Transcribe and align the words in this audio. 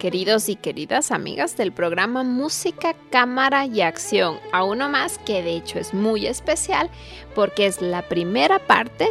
Queridos 0.00 0.48
y 0.48 0.56
queridas 0.56 1.12
amigas 1.12 1.58
del 1.58 1.72
programa 1.72 2.24
Música, 2.24 2.96
Cámara 3.10 3.66
y 3.66 3.82
Acción, 3.82 4.38
a 4.50 4.64
uno 4.64 4.88
más 4.88 5.18
que 5.18 5.42
de 5.42 5.54
hecho 5.54 5.78
es 5.78 5.92
muy 5.92 6.26
especial 6.26 6.88
porque 7.34 7.66
es 7.66 7.82
la 7.82 8.00
primera 8.08 8.58
parte 8.66 9.10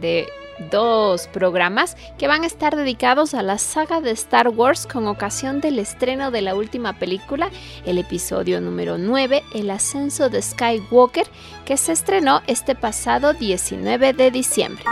de 0.00 0.26
dos 0.70 1.26
programas 1.28 1.94
que 2.18 2.26
van 2.26 2.44
a 2.44 2.46
estar 2.46 2.74
dedicados 2.74 3.34
a 3.34 3.42
la 3.42 3.58
saga 3.58 4.00
de 4.00 4.12
Star 4.12 4.48
Wars 4.48 4.86
con 4.86 5.06
ocasión 5.08 5.60
del 5.60 5.78
estreno 5.78 6.30
de 6.30 6.40
la 6.40 6.54
última 6.54 6.98
película, 6.98 7.50
el 7.84 7.98
episodio 7.98 8.62
número 8.62 8.96
9, 8.96 9.42
El 9.54 9.70
ascenso 9.70 10.30
de 10.30 10.40
Skywalker, 10.40 11.26
que 11.66 11.76
se 11.76 11.92
estrenó 11.92 12.40
este 12.46 12.74
pasado 12.74 13.34
19 13.34 14.14
de 14.14 14.30
diciembre. 14.30 14.84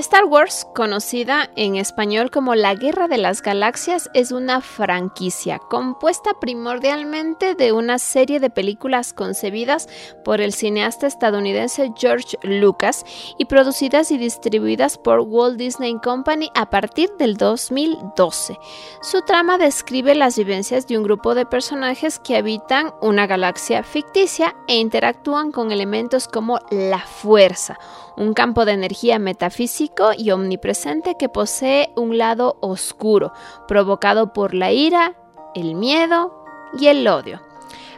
Star 0.00 0.24
Wars, 0.24 0.66
conocida 0.74 1.50
en 1.56 1.76
español 1.76 2.30
como 2.30 2.54
La 2.54 2.74
Guerra 2.74 3.06
de 3.06 3.18
las 3.18 3.42
Galaxias, 3.42 4.08
es 4.14 4.32
una 4.32 4.62
franquicia 4.62 5.58
compuesta 5.58 6.30
primordialmente 6.40 7.54
de 7.54 7.72
una 7.72 7.98
serie 7.98 8.40
de 8.40 8.48
películas 8.48 9.12
concebidas 9.12 9.90
por 10.24 10.40
el 10.40 10.54
cineasta 10.54 11.06
estadounidense 11.06 11.92
George 11.98 12.38
Lucas 12.42 13.04
y 13.36 13.44
producidas 13.44 14.10
y 14.10 14.16
distribuidas 14.16 14.96
por 14.96 15.20
Walt 15.20 15.58
Disney 15.58 15.94
Company 16.02 16.50
a 16.54 16.70
partir 16.70 17.10
del 17.18 17.36
2012. 17.36 18.58
Su 19.02 19.20
trama 19.20 19.58
describe 19.58 20.14
las 20.14 20.38
vivencias 20.38 20.86
de 20.86 20.96
un 20.96 21.04
grupo 21.04 21.34
de 21.34 21.44
personajes 21.44 22.18
que 22.18 22.38
habitan 22.38 22.94
una 23.02 23.26
galaxia 23.26 23.82
ficticia 23.82 24.56
e 24.66 24.78
interactúan 24.78 25.52
con 25.52 25.72
elementos 25.72 26.26
como 26.26 26.58
la 26.70 27.00
fuerza, 27.00 27.78
un 28.16 28.34
campo 28.34 28.64
de 28.64 28.72
energía 28.72 29.18
metafísico 29.18 30.10
y 30.16 30.30
omnipresente 30.30 31.16
que 31.18 31.28
posee 31.28 31.92
un 31.96 32.18
lado 32.18 32.56
oscuro, 32.60 33.32
provocado 33.68 34.32
por 34.32 34.54
la 34.54 34.72
ira, 34.72 35.14
el 35.54 35.74
miedo 35.74 36.44
y 36.78 36.86
el 36.86 37.06
odio. 37.06 37.40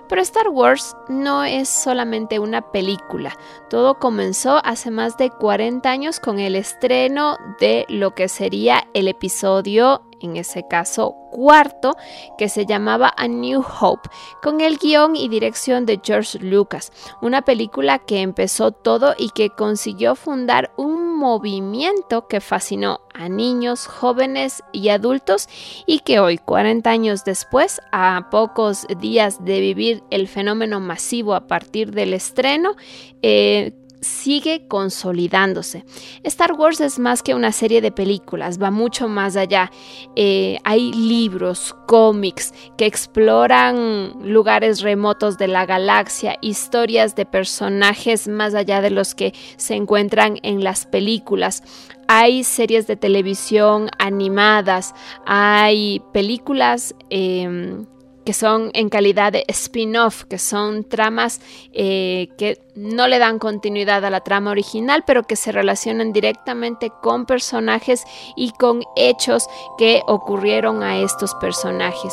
Pero 0.08 0.20
Star 0.20 0.48
Wars 0.50 0.94
no 1.08 1.42
es 1.42 1.70
solamente 1.70 2.38
una 2.38 2.70
película. 2.70 3.36
Todo 3.70 3.98
comenzó 3.98 4.60
hace 4.62 4.90
más 4.90 5.16
de 5.16 5.30
40 5.30 5.90
años 5.90 6.20
con 6.20 6.38
el 6.38 6.54
estreno 6.54 7.38
de 7.60 7.86
lo 7.88 8.14
que 8.14 8.28
sería 8.28 8.84
el 8.92 9.08
episodio 9.08 10.02
en 10.22 10.36
ese 10.36 10.66
caso 10.66 11.16
cuarto, 11.30 11.96
que 12.38 12.48
se 12.48 12.66
llamaba 12.66 13.12
A 13.16 13.26
New 13.26 13.64
Hope, 13.80 14.08
con 14.42 14.60
el 14.60 14.78
guion 14.78 15.16
y 15.16 15.28
dirección 15.28 15.86
de 15.86 16.00
George 16.02 16.38
Lucas, 16.38 16.92
una 17.22 17.42
película 17.42 17.98
que 17.98 18.20
empezó 18.20 18.70
todo 18.70 19.14
y 19.18 19.30
que 19.30 19.50
consiguió 19.50 20.14
fundar 20.14 20.72
un 20.76 21.16
movimiento 21.16 22.26
que 22.28 22.40
fascinó 22.40 23.00
a 23.14 23.28
niños, 23.28 23.86
jóvenes 23.86 24.62
y 24.72 24.88
adultos 24.88 25.48
y 25.86 26.00
que 26.00 26.20
hoy, 26.20 26.38
40 26.38 26.90
años 26.90 27.24
después, 27.24 27.80
a 27.92 28.28
pocos 28.30 28.86
días 28.98 29.44
de 29.44 29.60
vivir 29.60 30.02
el 30.10 30.28
fenómeno 30.28 30.80
masivo 30.80 31.34
a 31.34 31.46
partir 31.46 31.92
del 31.92 32.14
estreno, 32.14 32.74
eh, 33.22 33.72
sigue 34.02 34.66
consolidándose. 34.66 35.84
Star 36.24 36.52
Wars 36.52 36.80
es 36.80 36.98
más 36.98 37.22
que 37.22 37.34
una 37.34 37.52
serie 37.52 37.80
de 37.80 37.92
películas, 37.92 38.60
va 38.60 38.70
mucho 38.70 39.08
más 39.08 39.36
allá. 39.36 39.70
Eh, 40.16 40.58
hay 40.64 40.92
libros, 40.92 41.74
cómics 41.86 42.52
que 42.76 42.84
exploran 42.84 44.12
lugares 44.24 44.82
remotos 44.82 45.38
de 45.38 45.48
la 45.48 45.64
galaxia, 45.64 46.36
historias 46.42 47.14
de 47.14 47.24
personajes 47.24 48.28
más 48.28 48.54
allá 48.54 48.80
de 48.80 48.90
los 48.90 49.14
que 49.14 49.32
se 49.56 49.76
encuentran 49.76 50.38
en 50.42 50.64
las 50.64 50.84
películas. 50.84 51.62
Hay 52.08 52.44
series 52.44 52.86
de 52.88 52.96
televisión 52.96 53.88
animadas, 53.98 54.94
hay 55.24 56.02
películas 56.12 56.94
em, 57.08 57.86
que 58.24 58.32
son 58.32 58.70
en 58.74 58.88
calidad 58.88 59.32
de 59.32 59.44
spin-off, 59.48 60.24
que 60.24 60.38
son 60.38 60.84
tramas 60.84 61.40
eh, 61.72 62.28
que 62.38 62.58
no 62.74 63.08
le 63.08 63.18
dan 63.18 63.38
continuidad 63.38 64.04
a 64.04 64.10
la 64.10 64.20
trama 64.20 64.50
original, 64.50 65.04
pero 65.06 65.24
que 65.24 65.36
se 65.36 65.52
relacionan 65.52 66.12
directamente 66.12 66.90
con 67.02 67.26
personajes 67.26 68.04
y 68.36 68.52
con 68.52 68.82
hechos 68.96 69.46
que 69.78 70.02
ocurrieron 70.06 70.82
a 70.82 70.98
estos 70.98 71.34
personajes. 71.34 72.12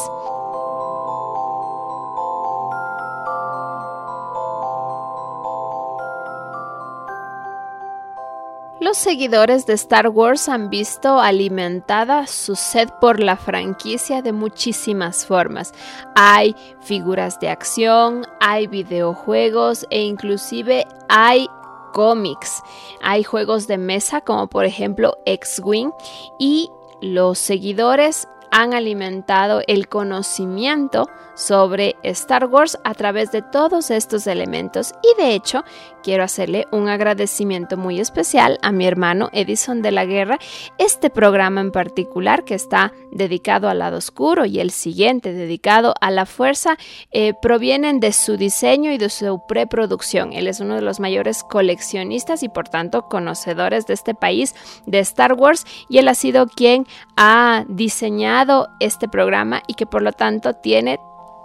Los 8.89 8.97
seguidores 8.97 9.67
de 9.67 9.73
Star 9.73 10.07
Wars 10.07 10.49
han 10.49 10.71
visto 10.71 11.19
alimentada 11.19 12.25
su 12.25 12.55
sed 12.55 12.89
por 12.99 13.19
la 13.19 13.37
franquicia 13.37 14.23
de 14.23 14.31
muchísimas 14.31 15.27
formas. 15.27 15.75
Hay 16.15 16.55
figuras 16.81 17.39
de 17.39 17.49
acción, 17.49 18.25
hay 18.39 18.65
videojuegos 18.65 19.85
e 19.91 20.01
inclusive 20.01 20.87
hay 21.07 21.47
cómics. 21.93 22.63
Hay 23.03 23.23
juegos 23.23 23.67
de 23.67 23.77
mesa 23.77 24.21
como 24.21 24.47
por 24.47 24.65
ejemplo 24.65 25.19
X-Wing 25.23 25.91
y 26.39 26.71
los 26.99 27.37
seguidores 27.37 28.27
han 28.51 28.73
alimentado 28.73 29.61
el 29.67 29.87
conocimiento 29.87 31.09
sobre 31.35 31.95
Star 32.03 32.45
Wars 32.45 32.77
a 32.83 32.93
través 32.93 33.31
de 33.31 33.41
todos 33.41 33.91
estos 33.91 34.27
elementos 34.27 34.93
y 35.01 35.21
de 35.21 35.33
hecho 35.33 35.63
quiero 36.03 36.23
hacerle 36.23 36.67
un 36.71 36.89
agradecimiento 36.89 37.77
muy 37.77 37.99
especial 37.99 38.57
a 38.61 38.71
mi 38.71 38.85
hermano 38.85 39.29
Edison 39.31 39.81
de 39.81 39.91
la 39.91 40.05
Guerra. 40.05 40.37
Este 40.77 41.09
programa 41.09 41.61
en 41.61 41.71
particular 41.71 42.43
que 42.43 42.55
está 42.55 42.91
dedicado 43.11 43.69
al 43.69 43.79
lado 43.79 43.97
oscuro 43.97 44.45
y 44.45 44.59
el 44.59 44.71
siguiente 44.71 45.31
dedicado 45.31 45.93
a 46.01 46.11
la 46.11 46.25
fuerza 46.25 46.77
eh, 47.11 47.33
provienen 47.41 47.99
de 47.99 48.11
su 48.11 48.35
diseño 48.35 48.91
y 48.91 48.97
de 48.97 49.09
su 49.09 49.41
preproducción. 49.47 50.33
Él 50.33 50.47
es 50.47 50.59
uno 50.59 50.75
de 50.75 50.81
los 50.81 50.99
mayores 50.99 51.43
coleccionistas 51.43 52.43
y 52.43 52.49
por 52.49 52.67
tanto 52.67 53.03
conocedores 53.03 53.85
de 53.87 53.93
este 53.93 54.13
país 54.13 54.55
de 54.85 54.99
Star 54.99 55.33
Wars 55.33 55.65
y 55.87 55.99
él 55.99 56.07
ha 56.09 56.15
sido 56.15 56.47
quien 56.47 56.85
ha 57.15 57.63
diseñado 57.69 58.38
este 58.79 59.07
programa 59.07 59.61
y 59.67 59.73
que 59.73 59.85
por 59.85 60.01
lo 60.01 60.11
tanto 60.11 60.53
tiene 60.53 60.99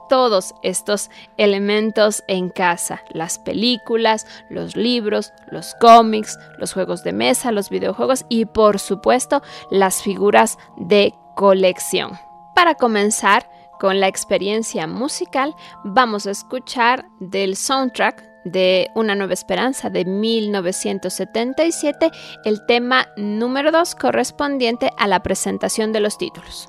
todos 0.08 0.54
estos 0.62 1.10
elementos 1.36 2.22
en 2.28 2.50
casa, 2.50 3.02
las 3.10 3.38
películas, 3.38 4.26
los 4.50 4.76
libros, 4.76 5.32
los 5.50 5.74
cómics, 5.80 6.38
los 6.58 6.72
juegos 6.72 7.02
de 7.04 7.12
mesa, 7.12 7.52
los 7.52 7.70
videojuegos 7.70 8.26
y 8.28 8.44
por 8.44 8.78
supuesto 8.78 9.42
las 9.70 10.02
figuras 10.02 10.58
de 10.76 11.14
colección. 11.34 12.12
Para 12.54 12.74
comenzar 12.74 13.48
con 13.80 13.98
la 13.98 14.08
experiencia 14.08 14.86
musical, 14.86 15.54
vamos 15.82 16.26
a 16.26 16.30
escuchar 16.30 17.06
del 17.18 17.56
soundtrack 17.56 18.34
de 18.44 18.90
Una 18.94 19.14
Nueva 19.14 19.32
Esperanza 19.32 19.90
de 19.90 20.04
1977 20.04 22.10
el 22.44 22.64
tema 22.66 23.08
número 23.16 23.72
2 23.72 23.94
correspondiente 23.94 24.90
a 24.98 25.08
la 25.08 25.22
presentación 25.22 25.92
de 25.92 26.00
los 26.00 26.18
títulos. 26.18 26.68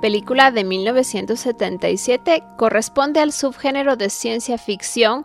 Película 0.00 0.50
de 0.50 0.64
1977, 0.64 2.42
corresponde 2.56 3.20
al 3.20 3.32
subgénero 3.32 3.96
de 3.96 4.10
ciencia 4.10 4.58
ficción 4.58 5.24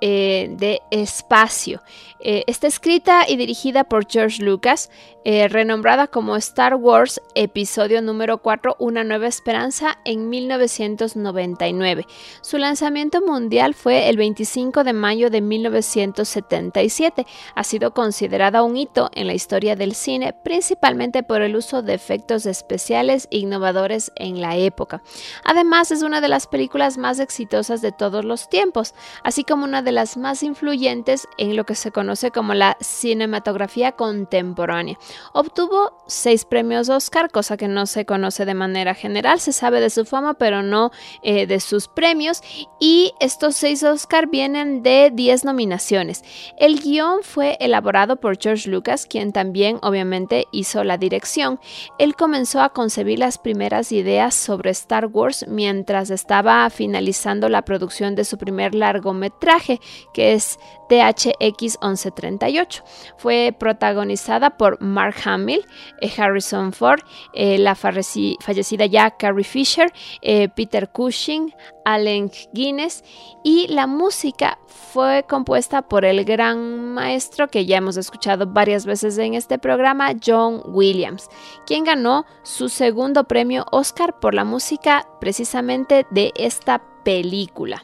eh, 0.00 0.48
de 0.50 0.82
espacio. 0.90 1.82
Eh, 2.20 2.42
está 2.46 2.66
escrita 2.66 3.24
y 3.28 3.36
dirigida 3.36 3.84
por 3.84 4.10
George 4.10 4.42
Lucas, 4.42 4.90
eh, 5.30 5.46
renombrada 5.46 6.06
como 6.06 6.36
Star 6.36 6.74
Wars 6.74 7.20
Episodio 7.34 8.00
número 8.00 8.38
4, 8.38 8.76
Una 8.78 9.04
nueva 9.04 9.26
esperanza, 9.26 9.98
en 10.06 10.30
1999. 10.30 12.06
Su 12.40 12.56
lanzamiento 12.56 13.20
mundial 13.20 13.74
fue 13.74 14.08
el 14.08 14.16
25 14.16 14.84
de 14.84 14.94
mayo 14.94 15.28
de 15.28 15.42
1977. 15.42 17.26
Ha 17.54 17.62
sido 17.62 17.92
considerada 17.92 18.62
un 18.62 18.78
hito 18.78 19.10
en 19.14 19.26
la 19.26 19.34
historia 19.34 19.76
del 19.76 19.94
cine, 19.94 20.32
principalmente 20.32 21.22
por 21.22 21.42
el 21.42 21.56
uso 21.56 21.82
de 21.82 21.92
efectos 21.92 22.46
especiales 22.46 23.28
innovadores 23.30 24.12
en 24.16 24.40
la 24.40 24.56
época. 24.56 25.02
Además, 25.44 25.90
es 25.90 26.02
una 26.02 26.22
de 26.22 26.28
las 26.28 26.46
películas 26.46 26.96
más 26.96 27.20
exitosas 27.20 27.82
de 27.82 27.92
todos 27.92 28.24
los 28.24 28.48
tiempos, 28.48 28.94
así 29.22 29.44
como 29.44 29.64
una 29.64 29.82
de 29.82 29.92
las 29.92 30.16
más 30.16 30.42
influyentes 30.42 31.28
en 31.36 31.54
lo 31.54 31.66
que 31.66 31.74
se 31.74 31.92
conoce 31.92 32.08
conoce 32.08 32.30
como 32.30 32.54
la 32.54 32.78
cinematografía 32.80 33.92
contemporánea. 33.92 34.96
Obtuvo 35.32 36.02
seis 36.06 36.44
premios 36.44 36.88
Oscar, 36.88 37.30
cosa 37.30 37.56
que 37.56 37.68
no 37.68 37.86
se 37.86 38.04
conoce 38.04 38.44
de 38.44 38.54
manera 38.54 38.94
general. 38.94 39.40
Se 39.40 39.52
sabe 39.52 39.80
de 39.80 39.90
su 39.90 40.04
fama, 40.04 40.34
pero 40.34 40.62
no 40.62 40.90
eh, 41.22 41.46
de 41.46 41.60
sus 41.60 41.88
premios. 41.88 42.42
Y 42.80 43.12
estos 43.20 43.56
seis 43.56 43.82
Oscar 43.82 44.28
vienen 44.28 44.82
de 44.82 45.10
10 45.12 45.44
nominaciones. 45.44 46.24
El 46.58 46.80
guion 46.80 47.22
fue 47.22 47.56
elaborado 47.60 48.16
por 48.16 48.38
George 48.40 48.68
Lucas, 48.70 49.06
quien 49.06 49.32
también 49.32 49.78
obviamente 49.82 50.46
hizo 50.52 50.84
la 50.84 50.98
dirección. 50.98 51.60
Él 51.98 52.14
comenzó 52.14 52.60
a 52.62 52.70
concebir 52.70 53.18
las 53.18 53.38
primeras 53.38 53.92
ideas 53.92 54.34
sobre 54.34 54.70
Star 54.70 55.06
Wars 55.06 55.46
mientras 55.48 56.10
estaba 56.10 56.68
finalizando 56.70 57.48
la 57.48 57.62
producción 57.62 58.14
de 58.14 58.24
su 58.24 58.38
primer 58.38 58.74
largometraje, 58.74 59.80
que 60.12 60.32
es 60.32 60.58
THX 60.88 61.78
1138. 61.80 62.84
Fue 63.16 63.54
protagonizada 63.58 64.50
por 64.50 64.80
Mark 64.80 65.16
Hamill, 65.24 65.64
eh, 66.00 66.10
Harrison 66.16 66.72
Ford, 66.72 67.00
eh, 67.32 67.58
la 67.58 67.74
fallecida 67.74 68.86
ya 68.86 69.10
Carrie 69.10 69.44
Fisher, 69.44 69.92
eh, 70.22 70.48
Peter 70.48 70.88
Cushing, 70.90 71.54
Allen 71.84 72.30
Guinness 72.52 73.02
y 73.42 73.66
la 73.68 73.86
música 73.86 74.58
fue 74.66 75.24
compuesta 75.26 75.82
por 75.82 76.04
el 76.04 76.24
gran 76.24 76.92
maestro 76.92 77.48
que 77.48 77.64
ya 77.64 77.78
hemos 77.78 77.96
escuchado 77.96 78.46
varias 78.46 78.84
veces 78.84 79.16
en 79.16 79.34
este 79.34 79.58
programa, 79.58 80.12
John 80.24 80.62
Williams, 80.66 81.28
quien 81.66 81.84
ganó 81.84 82.26
su 82.42 82.68
segundo 82.68 83.24
premio 83.24 83.64
Oscar 83.72 84.18
por 84.20 84.34
la 84.34 84.44
música 84.44 85.08
precisamente 85.20 86.06
de 86.10 86.32
esta 86.36 86.82
película. 87.04 87.82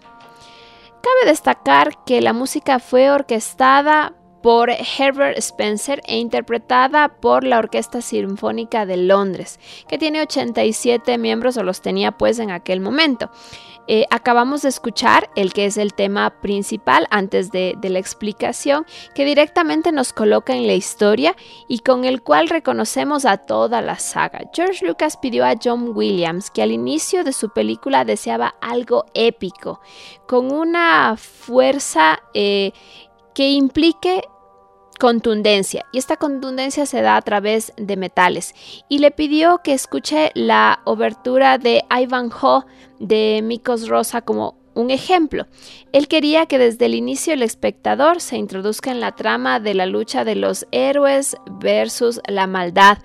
Cabe 1.05 1.31
destacar 1.31 2.03
que 2.07 2.23
la 2.23 2.33
música 2.33 2.79
fue 2.79 3.11
orquestada 3.11 4.15
por 4.43 4.71
Herbert 4.71 5.37
Spencer 5.37 6.01
e 6.07 6.17
interpretada 6.17 7.09
por 7.21 7.45
la 7.45 7.59
Orquesta 7.59 8.01
Sinfónica 8.01 8.87
de 8.87 8.97
Londres, 8.97 9.61
que 9.87 9.99
tiene 9.99 10.23
87 10.23 11.19
miembros 11.19 11.59
o 11.59 11.63
los 11.63 11.83
tenía 11.83 12.13
pues 12.13 12.39
en 12.39 12.51
aquel 12.51 12.81
momento. 12.81 13.31
Eh, 13.87 14.07
acabamos 14.11 14.63
de 14.63 14.71
escuchar 14.71 15.31
el 15.37 15.53
que 15.53 15.67
es 15.67 15.77
el 15.77 15.95
tema 15.95 16.31
principal 16.41 17.07
antes 17.11 17.51
de, 17.51 17.77
la 17.83 17.99
explicación, 17.99 18.87
que 19.15 19.25
directamente 19.25 19.93
nos 19.93 20.13
coloca 20.13 20.55
en 20.55 20.67
la 20.67 20.75
historia 20.75 21.37
y 21.69 21.81
con 21.81 22.05
el 22.05 22.23
cual 22.23 22.49
reconocemos 22.49 23.27
a 23.27 23.37
toda 23.37 23.83
la 23.83 23.99
saga. 23.99 24.51
George 24.55 24.87
Lucas 24.87 25.17
pidió 25.17 25.45
a 25.45 25.55
John 25.63 25.93
Williams 25.95 26.51
que 26.51 26.63
al 26.63 26.73
inicio 26.73 27.25
de 27.25 27.33
su 27.33 27.51
película 27.51 28.05
deseaba 28.05 28.55
algo 28.61 29.05
épico, 29.15 29.81
con 30.27 30.51
una 30.51 31.17
fuerza 31.17 32.21
eh, 32.33 32.73
que 33.35 33.51
implique 33.51 34.23
contundencia 35.05 35.85
y 35.93 35.99
esta 35.99 36.17
contundencia 36.17 36.87
se 36.87 37.03
da 37.03 37.19
a 37.19 37.21
través 37.21 37.75
de 37.77 37.99
metales 37.99 38.55
y 38.89 39.01
le 39.01 39.11
pidió 39.11 39.61
que 39.63 39.75
escuche 39.75 40.31
la 40.33 40.81
obertura 40.87 41.59
de 41.59 41.83
Ivanhoe 41.91 42.65
de 43.01 43.43
Mikos 43.45 43.89
Rosa 43.89 44.23
como 44.23 44.57
un 44.73 44.91
ejemplo. 44.91 45.47
Él 45.93 46.09
quería 46.09 46.47
que 46.47 46.57
desde 46.57 46.87
el 46.87 46.95
inicio 46.95 47.35
el 47.35 47.43
espectador 47.43 48.23
se 48.23 48.39
introduzca 48.39 48.93
en 48.93 49.01
la 49.01 49.13
trama 49.13 49.61
de 49.61 49.75
la 49.75 49.85
lucha 49.85 50.25
de 50.25 50.37
los 50.37 50.67
héroes 50.73 51.37
versus 51.61 52.23
la 52.27 52.47
maldad 52.47 52.97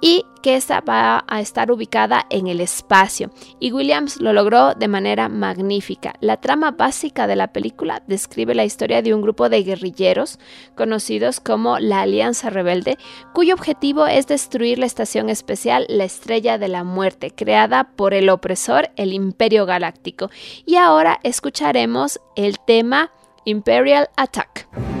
y 0.00 0.24
que 0.42 0.54
esta 0.56 0.80
va 0.80 1.24
a 1.26 1.40
estar 1.40 1.70
ubicada 1.70 2.26
en 2.30 2.46
el 2.46 2.60
espacio. 2.60 3.30
Y 3.58 3.72
Williams 3.72 4.20
lo 4.20 4.32
logró 4.32 4.74
de 4.74 4.88
manera 4.88 5.28
magnífica. 5.28 6.14
La 6.20 6.38
trama 6.38 6.70
básica 6.70 7.26
de 7.26 7.36
la 7.36 7.52
película 7.52 8.02
describe 8.06 8.54
la 8.54 8.64
historia 8.64 9.02
de 9.02 9.14
un 9.14 9.22
grupo 9.22 9.48
de 9.48 9.62
guerrilleros 9.62 10.38
conocidos 10.76 11.40
como 11.40 11.78
la 11.78 12.02
Alianza 12.02 12.50
Rebelde, 12.50 12.98
cuyo 13.34 13.54
objetivo 13.54 14.06
es 14.06 14.26
destruir 14.26 14.78
la 14.78 14.86
estación 14.86 15.28
especial 15.28 15.86
La 15.88 16.04
Estrella 16.04 16.58
de 16.58 16.68
la 16.68 16.84
Muerte, 16.84 17.32
creada 17.32 17.90
por 17.96 18.14
el 18.14 18.28
opresor, 18.30 18.90
el 18.96 19.12
Imperio 19.12 19.66
Galáctico. 19.66 20.30
Y 20.64 20.76
ahora 20.76 21.18
escucharemos 21.22 22.20
el 22.36 22.58
tema 22.60 23.10
Imperial 23.44 24.08
Attack. 24.16 24.97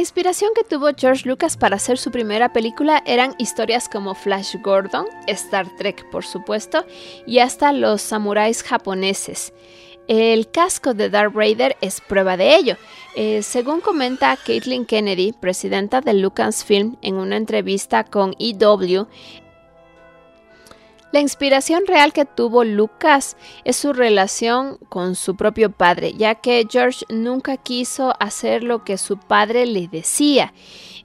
Inspiración 0.00 0.50
que 0.54 0.64
tuvo 0.64 0.88
George 0.96 1.28
Lucas 1.28 1.56
para 1.56 1.76
hacer 1.76 1.98
su 1.98 2.10
primera 2.10 2.52
película 2.52 3.02
eran 3.06 3.34
historias 3.38 3.88
como 3.88 4.14
Flash 4.14 4.56
Gordon, 4.62 5.06
Star 5.26 5.68
Trek 5.76 6.08
por 6.10 6.24
supuesto, 6.24 6.84
y 7.26 7.38
hasta 7.38 7.72
los 7.72 8.02
samuráis 8.02 8.62
japoneses. 8.62 9.52
El 10.08 10.50
casco 10.50 10.92
de 10.92 11.08
Darth 11.08 11.34
Vader 11.34 11.76
es 11.80 12.00
prueba 12.00 12.36
de 12.36 12.56
ello. 12.56 12.76
Eh, 13.14 13.42
según 13.44 13.80
comenta 13.80 14.36
Caitlin 14.36 14.84
Kennedy, 14.84 15.32
presidenta 15.32 16.00
de 16.00 16.14
Lucasfilm, 16.14 16.96
en 17.00 17.14
una 17.14 17.36
entrevista 17.36 18.02
con 18.02 18.34
EW, 18.40 19.06
la 21.12 21.20
inspiración 21.20 21.84
real 21.86 22.12
que 22.12 22.24
tuvo 22.24 22.64
Lucas 22.64 23.36
es 23.64 23.76
su 23.76 23.92
relación 23.92 24.78
con 24.88 25.16
su 25.16 25.36
propio 25.36 25.70
padre, 25.70 26.12
ya 26.12 26.36
que 26.36 26.66
George 26.70 27.04
nunca 27.08 27.56
quiso 27.56 28.14
hacer 28.20 28.62
lo 28.62 28.84
que 28.84 28.96
su 28.96 29.18
padre 29.18 29.66
le 29.66 29.88
decía. 29.88 30.52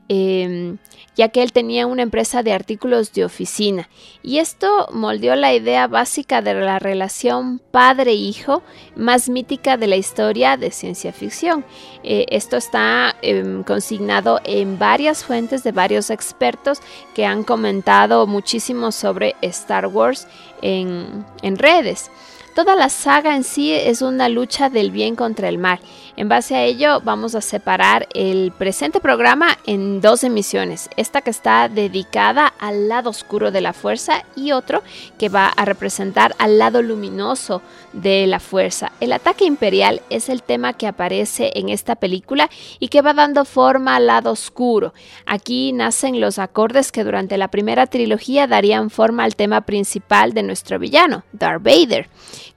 Em, 0.08 0.78
ya 1.16 1.30
que 1.30 1.42
él 1.42 1.52
tenía 1.52 1.88
una 1.88 2.04
empresa 2.04 2.44
de 2.44 2.54
artículos 2.54 3.12
de 3.14 3.26
oficina. 3.26 3.90
Y 4.22 4.38
esto 4.38 4.88
moldeó 4.92 5.36
la 5.36 5.54
idea 5.54 5.88
básica 5.88 6.42
de 6.44 6.54
la 6.54 6.78
relación 6.78 7.60
padre-hijo 7.72 8.62
más 8.96 9.30
mítica 9.30 9.78
de 9.78 9.88
la 9.88 9.96
historia 9.96 10.58
de 10.58 10.70
ciencia 10.72 11.12
ficción. 11.12 11.66
Eh, 12.04 12.26
esto 12.30 12.58
está 12.58 13.16
em, 13.22 13.64
consignado 13.64 14.42
en 14.44 14.78
varias 14.78 15.24
fuentes 15.24 15.64
de 15.64 15.72
varios 15.72 16.12
expertos 16.12 16.82
que 17.16 17.26
han 17.26 17.44
comentado 17.44 18.28
muchísimo 18.28 18.92
sobre 18.92 19.36
Star 19.42 19.88
Wars 19.88 20.28
en, 20.62 21.26
en 21.42 21.58
redes. 21.58 22.12
Toda 22.56 22.78
la 22.78 22.88
saga 22.88 23.36
en 23.36 23.44
sí 23.44 23.74
es 23.74 24.02
una 24.02 24.30
lucha 24.30 24.70
del 24.70 24.90
bien 24.90 25.18
contra 25.18 25.50
el 25.50 25.58
mal. 25.58 25.80
En 26.18 26.30
base 26.30 26.56
a 26.56 26.64
ello 26.64 27.02
vamos 27.04 27.36
a 27.36 27.42
separar 27.42 28.08
el 28.14 28.54
presente 28.58 29.02
programa 29.02 29.58
en 29.66 30.00
dos 30.00 30.24
emisiones. 30.24 30.90
Esta 30.96 31.20
que 31.20 31.30
está 31.30 31.68
dedicada 31.68 32.48
al 32.58 32.88
lado 32.88 33.10
oscuro 33.10 33.52
de 33.52 33.60
la 33.60 33.74
fuerza 33.74 34.24
y 34.34 34.54
otro 34.54 34.82
que 35.20 35.28
va 35.28 35.48
a 35.48 35.66
representar 35.66 36.34
al 36.40 36.58
lado 36.58 36.82
luminoso 36.82 37.62
de 37.92 38.28
la 38.28 38.40
fuerza. 38.40 38.94
El 39.02 39.12
ataque 39.12 39.44
imperial 39.44 40.02
es 40.10 40.30
el 40.30 40.42
tema 40.42 40.72
que 40.72 40.88
aparece 40.88 41.52
en 41.56 41.68
esta 41.68 41.98
película 41.98 42.50
y 42.80 42.88
que 42.88 43.02
va 43.02 43.14
dando 43.14 43.44
forma 43.44 43.98
al 43.98 44.08
lado 44.08 44.32
oscuro. 44.32 44.94
Aquí 45.26 45.74
nacen 45.74 46.22
los 46.22 46.40
acordes 46.40 46.94
que 46.94 47.04
durante 47.04 47.38
la 47.38 47.50
primera 47.50 47.88
trilogía 47.88 48.48
darían 48.48 48.90
forma 48.90 49.26
al 49.26 49.36
tema 49.36 49.62
principal 49.62 50.34
de 50.34 50.44
nuestro 50.44 50.80
villano, 50.80 51.26
Darth 51.34 51.62
Vader 51.62 52.08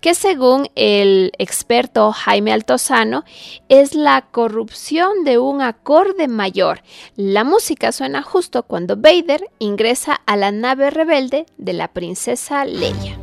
que 0.01 0.15
según 0.15 0.69
el 0.77 1.33
experto 1.39 2.13
Jaime 2.13 2.53
Altozano 2.53 3.25
es 3.69 3.95
la 3.95 4.23
corrupción 4.31 5.25
de 5.25 5.39
un 5.39 5.63
acorde 5.63 6.29
mayor. 6.29 6.83
La 7.17 7.45
música 7.45 7.93
suena 7.93 8.23
justo 8.23 8.63
cuando 8.63 8.97
Vader 8.97 9.49
ingresa 9.59 10.21
a 10.27 10.37
la 10.37 10.51
nave 10.51 10.91
rebelde 10.91 11.47
de 11.57 11.73
la 11.73 11.89
princesa 11.89 12.65
Leia. 12.65 13.19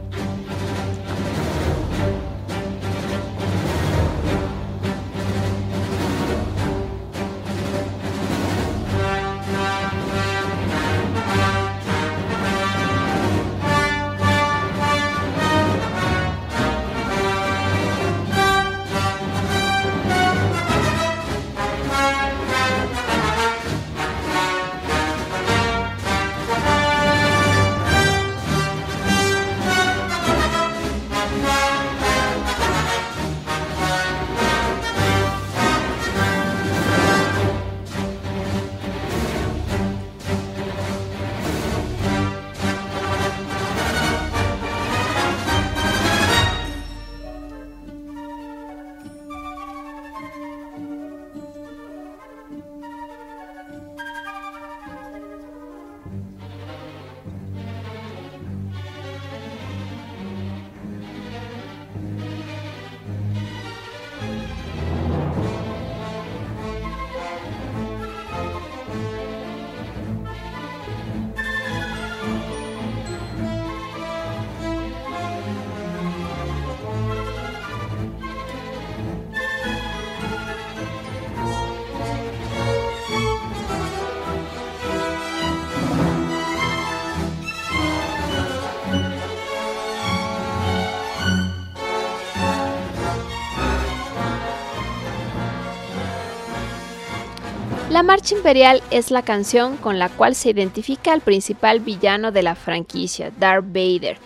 La 97.96 98.04
Marcha 98.04 98.36
Imperial 98.36 98.84
es 98.92 99.10
la 99.10 99.22
canción 99.22 99.78
con 99.78 100.00
la 100.00 100.10
cual 100.10 100.36
se 100.36 100.50
identifica 100.50 101.14
al 101.14 101.22
principal 101.22 101.80
villano 101.80 102.34
de 102.34 102.44
la 102.44 102.54
franquicia, 102.54 103.32
Darth 103.40 103.68
Vader. 103.68 104.18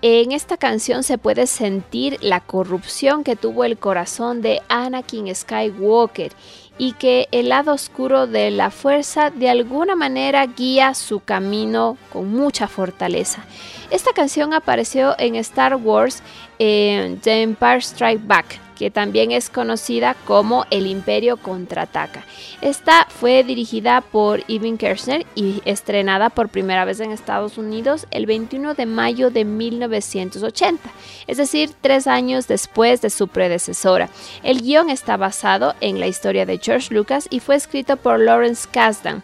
En 0.00 0.32
esta 0.32 0.56
canción 0.56 1.02
se 1.02 1.18
puede 1.18 1.46
sentir 1.46 2.16
la 2.22 2.40
corrupción 2.40 3.22
que 3.22 3.36
tuvo 3.36 3.64
el 3.64 3.76
corazón 3.76 4.40
de 4.40 4.62
Anakin 4.70 5.34
Skywalker 5.34 6.32
y 6.78 6.94
que 6.94 7.28
el 7.32 7.50
lado 7.50 7.74
oscuro 7.74 8.26
de 8.26 8.50
la 8.50 8.70
fuerza 8.70 9.28
de 9.28 9.50
alguna 9.50 9.94
manera 9.94 10.46
guía 10.46 10.94
su 10.94 11.20
camino 11.20 11.98
con 12.14 12.32
mucha 12.32 12.66
fortaleza. 12.66 13.44
Esta 13.90 14.14
canción 14.14 14.54
apareció 14.54 15.14
en 15.18 15.36
Star 15.36 15.76
Wars 15.76 16.22
en 16.58 17.20
The 17.20 17.42
Empire 17.42 17.82
Strike 17.82 18.26
Back 18.26 18.58
que 18.82 18.90
también 18.90 19.30
es 19.30 19.48
conocida 19.48 20.16
como 20.24 20.66
El 20.70 20.88
Imperio 20.88 21.36
Contraataca. 21.36 22.24
Esta 22.62 23.06
fue 23.08 23.44
dirigida 23.44 24.00
por 24.00 24.42
Evan 24.48 24.76
Kershner 24.76 25.24
y 25.36 25.62
estrenada 25.64 26.30
por 26.30 26.48
primera 26.48 26.84
vez 26.84 26.98
en 26.98 27.12
Estados 27.12 27.58
Unidos 27.58 28.08
el 28.10 28.26
21 28.26 28.74
de 28.74 28.86
mayo 28.86 29.30
de 29.30 29.44
1980, 29.44 30.80
es 31.28 31.36
decir, 31.36 31.70
tres 31.80 32.08
años 32.08 32.48
después 32.48 33.00
de 33.02 33.10
su 33.10 33.28
predecesora. 33.28 34.10
El 34.42 34.62
guion 34.62 34.90
está 34.90 35.16
basado 35.16 35.76
en 35.80 36.00
la 36.00 36.08
historia 36.08 36.44
de 36.44 36.58
George 36.58 36.92
Lucas 36.92 37.28
y 37.30 37.38
fue 37.38 37.54
escrito 37.54 37.96
por 37.96 38.18
Lawrence 38.18 38.68
Kasdan. 38.68 39.22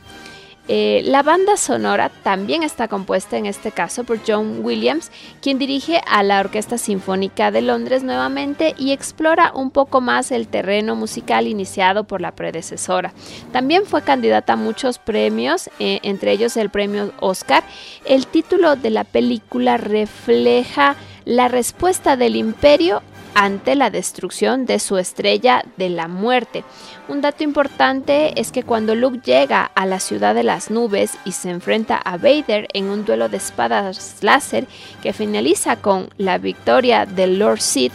Eh, 0.69 1.01
la 1.05 1.23
banda 1.23 1.57
sonora 1.57 2.11
también 2.23 2.63
está 2.63 2.89
compuesta 2.89 3.39
en 3.39 3.47
este 3.47 3.73
caso 3.73 4.05
por 4.05 4.21
John 4.27 4.61
Williams, 4.63 5.11
quien 5.41 5.59
dirige 5.59 6.03
a 6.07 6.23
la 6.23 6.41
Orquesta 6.41 6.77
Sinfónica 6.77 7.51
de 7.51 7.63
Londres 7.63 8.03
nuevamente 8.03 8.75
y 8.77 8.93
explora 8.93 9.51
un 9.55 9.71
poco 9.71 10.03
más 10.03 10.31
el 10.31 10.47
terreno 10.47 10.95
musical 10.95 11.47
iniciado 11.47 12.05
por 12.05 12.21
la 12.21 12.33
predecesora. 12.33 13.15
También 13.51 13.87
fue 13.87 14.03
candidata 14.03 14.53
a 14.53 14.57
muchos 14.57 14.99
premios, 14.99 15.71
eh, 15.79 16.01
entre 16.03 16.33
ellos 16.33 16.57
el 16.59 16.69
premio 16.69 17.13
Oscar. 17.21 17.65
El 18.05 18.27
título 18.27 18.77
de 18.77 18.91
la 18.91 19.05
película 19.05 19.79
refleja 19.79 20.97
la 21.25 21.49
respuesta 21.49 22.17
del 22.17 22.37
imperio 22.37 23.03
ante 23.39 23.77
la 23.77 23.89
destrucción 23.91 24.67
de 24.67 24.81
su 24.81 24.99
estrella 24.99 25.63
de 25.77 25.91
la 25.91 26.09
muerte. 26.09 26.65
Un 27.07 27.21
dato 27.21 27.45
importante 27.45 28.39
es 28.41 28.51
que 28.51 28.65
cuando 28.65 28.97
Luke 28.97 29.21
llega 29.25 29.71
a 29.77 29.87
la 29.87 30.01
ciudad 30.01 30.35
de 30.35 30.43
las 30.43 30.73
nubes 30.73 31.17
y 31.25 31.31
se 31.31 31.51
enfrenta 31.51 31.97
a 31.99 32.17
Vader 32.17 32.67
en 32.73 32.87
un 32.87 33.05
duelo 33.05 33.29
de 33.29 33.37
espadas 33.37 34.17
láser 34.23 34.67
que 35.05 35.13
finaliza 35.13 35.77
con 35.77 36.11
la 36.19 36.39
victoria 36.39 37.07
del 37.07 37.39
Lord 37.39 37.61
Sith, 37.61 37.93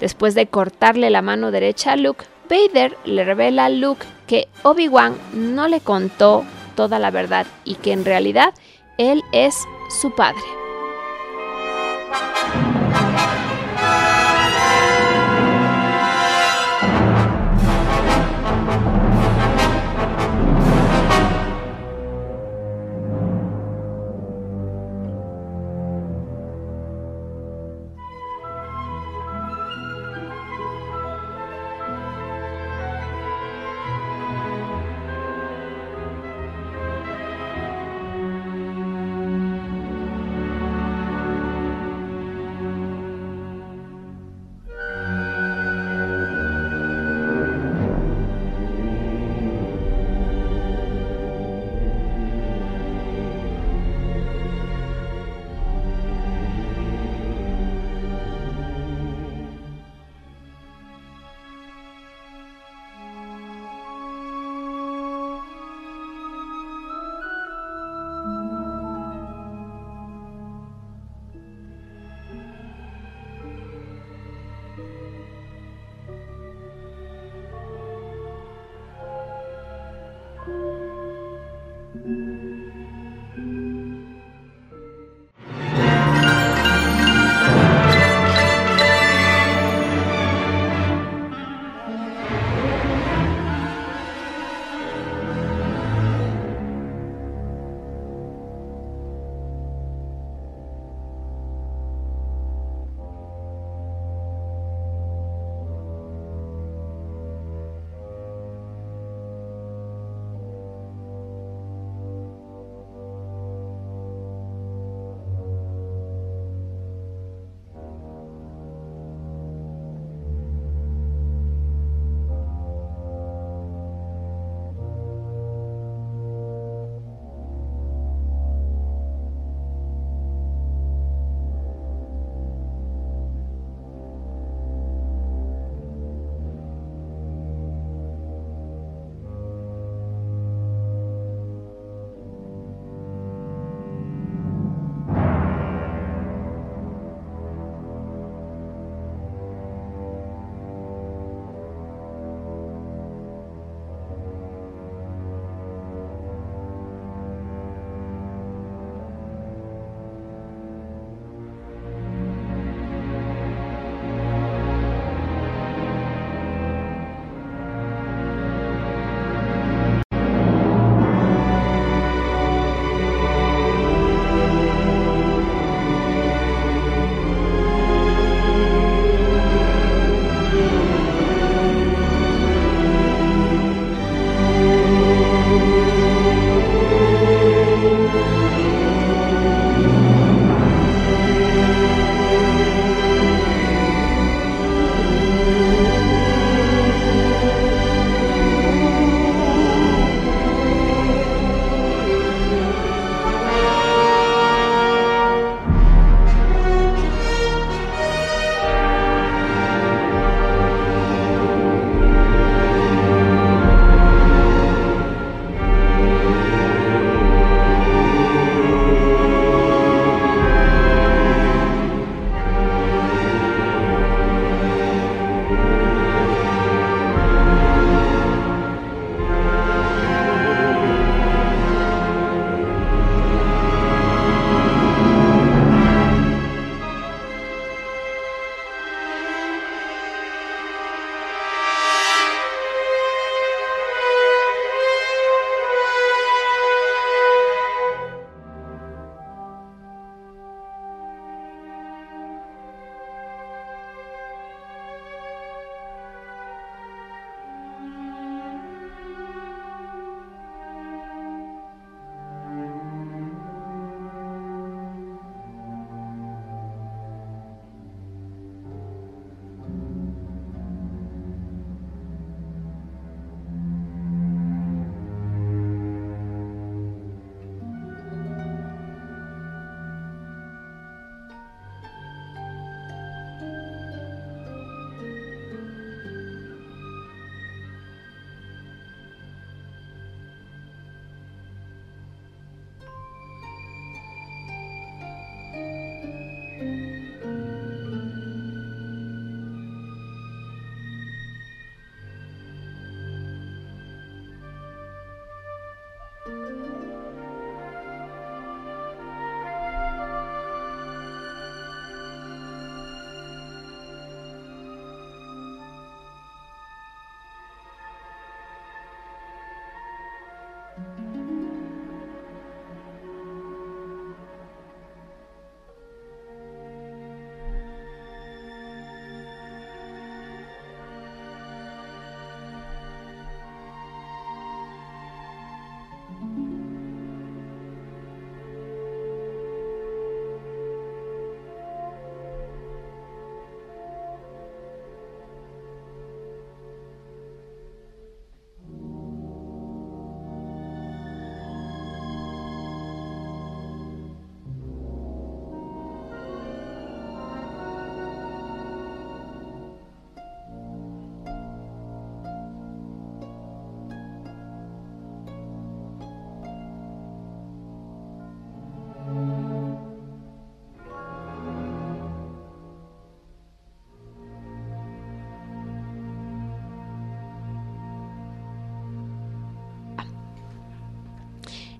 después 0.00 0.34
de 0.34 0.46
cortarle 0.46 1.10
la 1.10 1.20
mano 1.20 1.50
derecha 1.50 1.92
a 1.92 1.96
Luke, 1.96 2.24
Vader 2.48 2.96
le 3.04 3.22
revela 3.22 3.66
a 3.66 3.68
Luke 3.68 4.06
que 4.26 4.48
Obi-Wan 4.62 5.14
no 5.34 5.68
le 5.68 5.80
contó 5.80 6.42
toda 6.74 6.98
la 6.98 7.10
verdad 7.10 7.46
y 7.66 7.74
que 7.74 7.92
en 7.92 8.06
realidad 8.06 8.54
él 8.96 9.22
es 9.32 9.62
su 10.00 10.14
padre. 10.14 10.40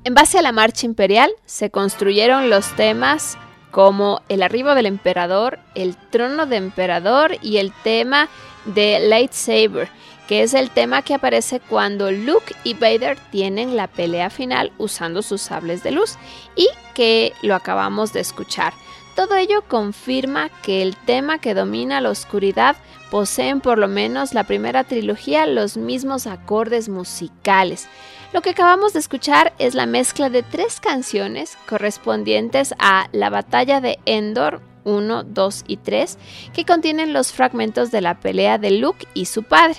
En 0.06 0.14
base 0.14 0.38
a 0.38 0.42
la 0.42 0.52
marcha 0.52 0.86
imperial 0.86 1.32
se 1.46 1.70
construyeron 1.70 2.48
los 2.48 2.76
temas 2.76 3.36
como 3.72 4.22
el 4.28 4.44
arribo 4.44 4.76
del 4.76 4.86
emperador, 4.86 5.58
el 5.74 5.96
trono 5.96 6.46
de 6.46 6.58
emperador 6.58 7.36
y 7.42 7.56
el 7.56 7.72
tema 7.82 8.28
de 8.66 9.00
lightsaber, 9.00 9.88
que 10.28 10.44
es 10.44 10.54
el 10.54 10.70
tema 10.70 11.02
que 11.02 11.14
aparece 11.14 11.58
cuando 11.58 12.12
Luke 12.12 12.54
y 12.62 12.74
Vader 12.74 13.18
tienen 13.32 13.74
la 13.74 13.88
pelea 13.88 14.30
final 14.30 14.70
usando 14.78 15.22
sus 15.22 15.42
sables 15.42 15.82
de 15.82 15.90
luz 15.90 16.18
y 16.54 16.68
que 16.94 17.32
lo 17.42 17.56
acabamos 17.56 18.12
de 18.12 18.20
escuchar. 18.20 18.74
Todo 19.16 19.34
ello 19.34 19.64
confirma 19.66 20.50
que 20.62 20.82
el 20.82 20.94
tema 20.94 21.38
que 21.38 21.54
domina 21.54 22.00
la 22.00 22.10
oscuridad 22.10 22.76
poseen 23.10 23.60
por 23.60 23.78
lo 23.78 23.88
menos 23.88 24.34
la 24.34 24.44
primera 24.44 24.84
trilogía 24.84 25.46
los 25.46 25.76
mismos 25.76 26.28
acordes 26.28 26.88
musicales. 26.88 27.88
Lo 28.36 28.42
que 28.42 28.50
acabamos 28.50 28.92
de 28.92 28.98
escuchar 28.98 29.54
es 29.58 29.74
la 29.74 29.86
mezcla 29.86 30.28
de 30.28 30.42
tres 30.42 30.78
canciones 30.78 31.56
correspondientes 31.66 32.74
a 32.78 33.08
la 33.12 33.30
batalla 33.30 33.80
de 33.80 33.98
Endor 34.04 34.60
1, 34.84 35.24
2 35.24 35.64
y 35.66 35.78
3, 35.78 36.18
que 36.52 36.66
contienen 36.66 37.14
los 37.14 37.32
fragmentos 37.32 37.90
de 37.90 38.02
la 38.02 38.20
pelea 38.20 38.58
de 38.58 38.72
Luke 38.72 39.08
y 39.14 39.24
su 39.24 39.42
padre. 39.42 39.78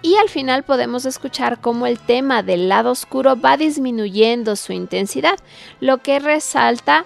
Y 0.00 0.16
al 0.16 0.30
final 0.30 0.62
podemos 0.62 1.04
escuchar 1.04 1.60
cómo 1.60 1.86
el 1.86 1.98
tema 1.98 2.42
del 2.42 2.70
lado 2.70 2.90
oscuro 2.90 3.38
va 3.38 3.58
disminuyendo 3.58 4.56
su 4.56 4.72
intensidad, 4.72 5.38
lo 5.80 5.98
que 5.98 6.20
resalta 6.20 7.04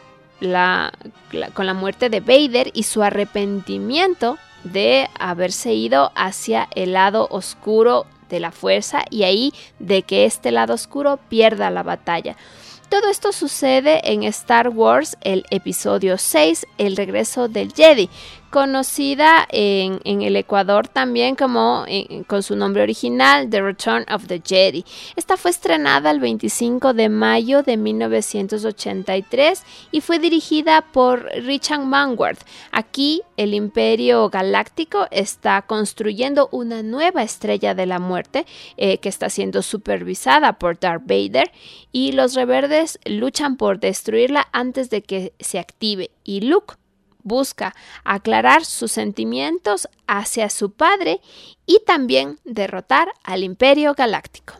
con 1.54 1.66
la 1.66 1.74
muerte 1.74 2.08
de 2.08 2.20
Vader 2.20 2.70
y 2.72 2.84
su 2.84 3.02
arrepentimiento 3.02 4.38
de 4.62 5.08
haberse 5.18 5.74
ido 5.74 6.12
hacia 6.14 6.68
el 6.76 6.92
lado 6.92 7.26
oscuro 7.32 8.06
de 8.28 8.40
la 8.40 8.52
fuerza 8.52 9.04
y 9.10 9.22
ahí 9.24 9.52
de 9.78 10.02
que 10.02 10.24
este 10.24 10.50
lado 10.50 10.74
oscuro 10.74 11.18
pierda 11.28 11.70
la 11.70 11.82
batalla. 11.82 12.36
Todo 12.88 13.10
esto 13.10 13.32
sucede 13.32 14.00
en 14.10 14.22
Star 14.22 14.70
Wars, 14.70 15.18
el 15.20 15.44
episodio 15.50 16.16
6, 16.16 16.66
El 16.78 16.96
regreso 16.96 17.46
del 17.46 17.74
Jedi, 17.74 18.08
conocida 18.50 19.46
en, 19.50 20.00
el 20.04 20.36
Ecuador 20.36 20.88
también 20.88 21.36
como 21.36 21.84
con 22.26 22.42
su 22.42 22.56
nombre 22.56 22.82
original 22.82 23.48
The 23.50 23.62
Return 23.62 24.06
of 24.12 24.26
the 24.26 24.42
Jedi. 24.44 24.84
Esta 25.16 25.36
fue 25.36 25.50
estrenada 25.50 26.10
el 26.10 26.20
25 26.20 26.94
de 26.94 27.08
mayo 27.08 27.62
de 27.62 27.76
1983 27.76 29.62
y 29.90 30.00
fue 30.00 30.18
dirigida 30.18 30.82
por 30.82 31.24
Richard 31.34 31.84
Manworth. 31.84 32.40
Aquí 32.72 33.22
el 33.36 33.54
Imperio 33.54 34.28
Galáctico 34.30 35.06
está 35.10 35.62
construyendo 35.62 36.48
una 36.50 36.82
nueva 36.82 37.22
estrella 37.22 37.74
de 37.74 37.86
la 37.86 37.98
muerte 37.98 38.46
eh, 38.76 38.98
que 38.98 39.08
está 39.08 39.30
siendo 39.30 39.62
supervisada 39.62 40.54
por 40.54 40.78
Darth 40.78 41.02
Vader 41.06 41.50
y 41.92 42.12
los 42.12 42.34
reverdes 42.34 42.98
luchan 43.04 43.56
por 43.56 43.78
destruirla 43.78 44.48
antes 44.52 44.90
de 44.90 45.02
que 45.02 45.32
se 45.38 45.58
active 45.58 46.10
y 46.24 46.40
Luke 46.40 46.74
busca 47.28 47.74
aclarar 48.04 48.64
sus 48.64 48.90
sentimientos 48.90 49.88
hacia 50.06 50.50
su 50.50 50.72
padre 50.72 51.20
y 51.66 51.80
también 51.86 52.40
derrotar 52.44 53.12
al 53.22 53.44
Imperio 53.44 53.94
Galáctico. 53.94 54.57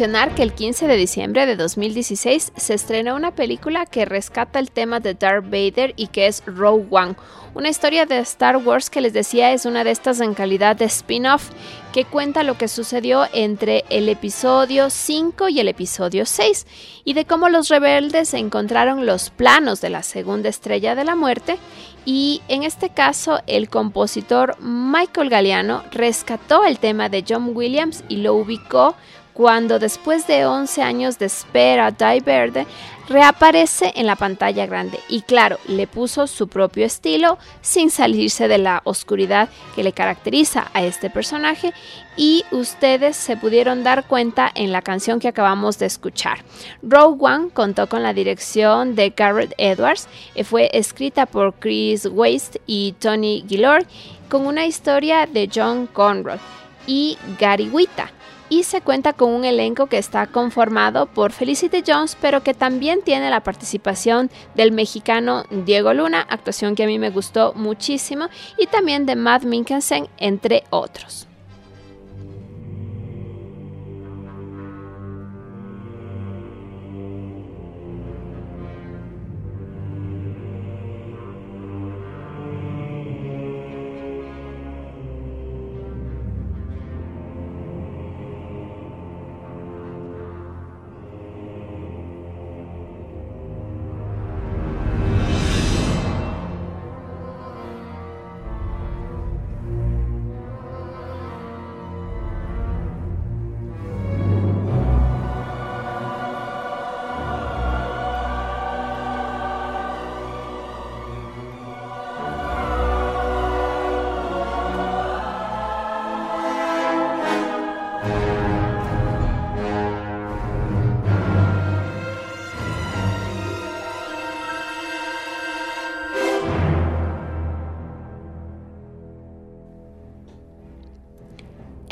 Que 0.00 0.42
el 0.42 0.54
15 0.54 0.86
de 0.86 0.96
diciembre 0.96 1.44
de 1.44 1.56
2016 1.56 2.52
se 2.56 2.72
estrenó 2.72 3.14
una 3.14 3.32
película 3.32 3.84
que 3.84 4.06
rescata 4.06 4.58
el 4.58 4.70
tema 4.70 4.98
de 4.98 5.12
Darth 5.12 5.44
Vader 5.44 5.92
y 5.94 6.06
que 6.06 6.26
es 6.26 6.42
Rogue 6.46 6.86
One, 6.90 7.16
una 7.52 7.68
historia 7.68 8.06
de 8.06 8.18
Star 8.20 8.56
Wars 8.56 8.88
que 8.88 9.02
les 9.02 9.12
decía 9.12 9.52
es 9.52 9.66
una 9.66 9.84
de 9.84 9.90
estas 9.90 10.22
en 10.22 10.32
calidad 10.32 10.74
de 10.74 10.86
spin-off 10.86 11.50
que 11.92 12.06
cuenta 12.06 12.44
lo 12.44 12.56
que 12.56 12.68
sucedió 12.68 13.26
entre 13.34 13.84
el 13.90 14.08
episodio 14.08 14.88
5 14.88 15.50
y 15.50 15.60
el 15.60 15.68
episodio 15.68 16.24
6 16.24 16.66
y 17.04 17.12
de 17.12 17.26
cómo 17.26 17.50
los 17.50 17.68
rebeldes 17.68 18.32
encontraron 18.32 19.04
los 19.04 19.28
planos 19.28 19.82
de 19.82 19.90
la 19.90 20.02
segunda 20.02 20.48
estrella 20.48 20.94
de 20.94 21.04
la 21.04 21.14
muerte 21.14 21.58
y 22.06 22.40
en 22.48 22.62
este 22.62 22.88
caso 22.88 23.40
el 23.46 23.68
compositor 23.68 24.56
Michael 24.60 25.28
Galliano 25.28 25.82
rescató 25.90 26.64
el 26.64 26.78
tema 26.78 27.10
de 27.10 27.22
John 27.28 27.50
Williams 27.54 28.02
y 28.08 28.18
lo 28.18 28.34
ubicó 28.34 28.94
cuando 29.32 29.78
después 29.78 30.26
de 30.26 30.46
11 30.46 30.82
años 30.82 31.18
de 31.18 31.26
espera, 31.26 31.90
Die 31.90 32.20
Verde 32.20 32.66
reaparece 33.10 33.92
en 33.96 34.06
la 34.06 34.14
pantalla 34.14 34.66
grande 34.66 35.00
y 35.08 35.22
claro, 35.22 35.58
le 35.66 35.88
puso 35.88 36.28
su 36.28 36.46
propio 36.46 36.86
estilo 36.86 37.38
sin 37.60 37.90
salirse 37.90 38.46
de 38.46 38.58
la 38.58 38.82
oscuridad 38.84 39.48
que 39.74 39.82
le 39.82 39.92
caracteriza 39.92 40.70
a 40.74 40.84
este 40.84 41.10
personaje 41.10 41.74
y 42.16 42.44
ustedes 42.52 43.16
se 43.16 43.36
pudieron 43.36 43.82
dar 43.82 44.06
cuenta 44.06 44.50
en 44.54 44.70
la 44.70 44.80
canción 44.80 45.18
que 45.18 45.26
acabamos 45.26 45.76
de 45.80 45.86
escuchar. 45.86 46.44
Rogue 46.82 47.18
One 47.20 47.50
contó 47.50 47.88
con 47.88 48.04
la 48.04 48.14
dirección 48.14 48.94
de 48.94 49.10
Garrett 49.10 49.54
Edwards, 49.58 50.06
eh, 50.36 50.44
fue 50.44 50.70
escrita 50.72 51.26
por 51.26 51.54
Chris 51.54 52.06
Waste 52.06 52.60
y 52.64 52.92
Tony 53.00 53.44
Gillard 53.48 53.86
con 54.28 54.46
una 54.46 54.66
historia 54.66 55.26
de 55.26 55.50
John 55.52 55.88
Conrad 55.88 56.38
y 56.86 57.18
Gary 57.40 57.68
Wita 57.68 58.12
y 58.50 58.64
se 58.64 58.82
cuenta 58.82 59.14
con 59.14 59.30
un 59.30 59.46
elenco 59.46 59.86
que 59.86 59.96
está 59.96 60.26
conformado 60.26 61.06
por 61.06 61.32
Felicity 61.32 61.82
Jones, 61.86 62.18
pero 62.20 62.42
que 62.42 62.52
también 62.52 63.00
tiene 63.02 63.30
la 63.30 63.40
participación 63.40 64.30
del 64.54 64.72
mexicano 64.72 65.44
Diego 65.50 65.94
Luna, 65.94 66.26
actuación 66.28 66.74
que 66.74 66.82
a 66.82 66.86
mí 66.86 66.98
me 66.98 67.10
gustó 67.10 67.54
muchísimo, 67.54 68.28
y 68.58 68.66
también 68.66 69.06
de 69.06 69.16
Matt 69.16 69.44
Minkelsen, 69.44 70.08
entre 70.18 70.64
otros. 70.68 71.29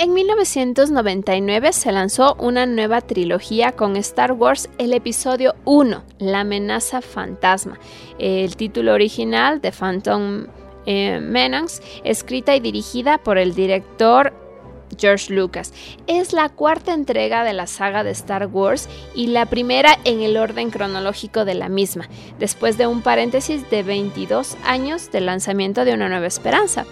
En 0.09 0.15
1999 0.15 1.75
se 1.75 1.93
lanzó 1.93 2.35
una 2.39 2.65
nueva 2.65 3.03
trilogía 3.03 3.73
con 3.73 3.95
Star 3.97 4.33
Wars, 4.33 4.71
el 4.79 4.95
episodio 4.95 5.55
1, 5.67 6.03
La 6.19 6.41
amenaza 6.41 7.03
fantasma. 7.03 7.79
El 8.19 8.57
título 8.57 8.95
original 8.95 9.61
de 9.61 9.71
Phantom 9.71 10.47
eh, 10.87 11.21
Menace, 11.21 11.83
escrita 12.05 12.57
y 12.57 12.61
dirigida 12.61 13.19
por 13.19 13.37
el 13.37 13.55
director 13.55 14.33
George 14.97 15.31
Lucas. 15.35 15.75
Es 16.07 16.33
la 16.33 16.49
cuarta 16.49 16.95
entrega 16.95 17.45
de 17.45 17.53
la 17.53 17.67
saga 17.67 18.03
de 18.03 18.13
Star 18.13 18.47
Wars 18.47 18.89
y 19.15 19.27
la 19.27 19.45
primera 19.45 19.99
en 20.05 20.23
el 20.23 20.39
orden 20.39 20.71
cronológico 20.71 21.45
de 21.45 21.55
la 21.55 21.69
misma, 21.69 22.09
después 22.39 22.79
de 22.79 22.87
un 22.87 23.03
paréntesis 23.03 23.69
de 23.69 23.83
22 23.83 24.57
años 24.65 25.13
del 25.13 25.27
lanzamiento 25.27 25.85
de 25.85 25.93
Una 25.93 26.09
Nueva 26.09 26.27
Esperanza. 26.27 26.87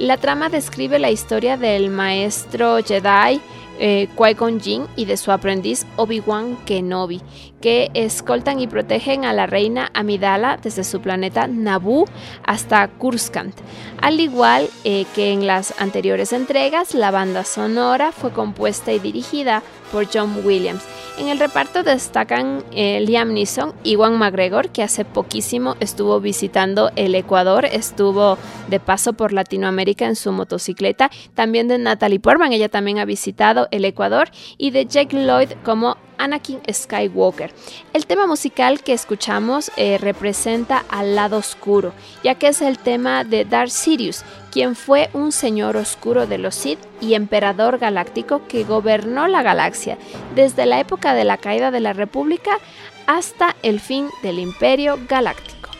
La 0.00 0.16
trama 0.16 0.48
describe 0.48 0.98
la 0.98 1.10
historia 1.10 1.58
del 1.58 1.90
maestro 1.90 2.78
Jedi 2.78 3.38
eh, 3.78 4.08
Qui-Gon 4.16 4.58
Jinn 4.58 4.86
y 4.96 5.04
de 5.04 5.18
su 5.18 5.30
aprendiz 5.30 5.84
Obi-Wan 5.96 6.56
Kenobi, 6.64 7.20
que 7.60 7.90
escoltan 7.94 8.60
y 8.60 8.66
protegen 8.66 9.24
a 9.24 9.32
la 9.32 9.46
reina 9.46 9.90
Amidala 9.94 10.58
desde 10.62 10.84
su 10.84 11.00
planeta 11.00 11.46
Naboo 11.46 12.06
hasta 12.44 12.88
Kurskant. 12.88 13.54
Al 14.00 14.20
igual 14.20 14.68
eh, 14.84 15.04
que 15.14 15.32
en 15.32 15.46
las 15.46 15.78
anteriores 15.80 16.32
entregas, 16.32 16.94
la 16.94 17.10
banda 17.10 17.44
sonora 17.44 18.12
fue 18.12 18.32
compuesta 18.32 18.92
y 18.92 18.98
dirigida 18.98 19.62
por 19.92 20.06
John 20.12 20.40
Williams. 20.44 20.84
En 21.18 21.28
el 21.28 21.38
reparto 21.38 21.82
destacan 21.82 22.64
eh, 22.72 23.00
Liam 23.00 23.34
Neeson 23.34 23.74
y 23.84 23.96
Juan 23.96 24.16
McGregor, 24.16 24.70
que 24.70 24.82
hace 24.82 25.04
poquísimo 25.04 25.76
estuvo 25.80 26.18
visitando 26.20 26.90
el 26.96 27.14
Ecuador, 27.14 27.66
estuvo 27.66 28.38
de 28.68 28.80
paso 28.80 29.12
por 29.12 29.32
Latinoamérica 29.32 30.06
en 30.06 30.16
su 30.16 30.32
motocicleta. 30.32 31.10
También 31.34 31.68
de 31.68 31.76
Natalie 31.76 32.20
Portman, 32.20 32.52
ella 32.52 32.70
también 32.70 32.98
ha 32.98 33.04
visitado 33.04 33.68
el 33.70 33.84
Ecuador, 33.84 34.30
y 34.56 34.70
de 34.70 34.86
Jake 34.86 35.16
Lloyd 35.16 35.50
como 35.62 35.98
Anakin 36.20 36.60
Skywalker. 36.70 37.52
El 37.92 38.06
tema 38.06 38.26
musical 38.26 38.82
que 38.82 38.92
escuchamos 38.92 39.72
eh, 39.76 39.98
representa 39.98 40.84
al 40.88 41.16
lado 41.16 41.38
oscuro, 41.38 41.92
ya 42.22 42.34
que 42.36 42.48
es 42.48 42.62
el 42.62 42.78
tema 42.78 43.24
de 43.24 43.44
Darth 43.44 43.70
Sirius, 43.70 44.22
quien 44.52 44.76
fue 44.76 45.10
un 45.12 45.32
señor 45.32 45.76
oscuro 45.76 46.26
de 46.26 46.38
los 46.38 46.54
Sith 46.54 46.78
y 47.00 47.14
emperador 47.14 47.78
galáctico 47.78 48.46
que 48.46 48.64
gobernó 48.64 49.28
la 49.28 49.42
galaxia 49.42 49.96
desde 50.34 50.66
la 50.66 50.80
época 50.80 51.14
de 51.14 51.24
la 51.24 51.38
caída 51.38 51.70
de 51.70 51.80
la 51.80 51.92
República 51.92 52.58
hasta 53.06 53.56
el 53.62 53.80
fin 53.80 54.08
del 54.22 54.38
Imperio 54.38 54.98
Galáctico. 55.08 55.70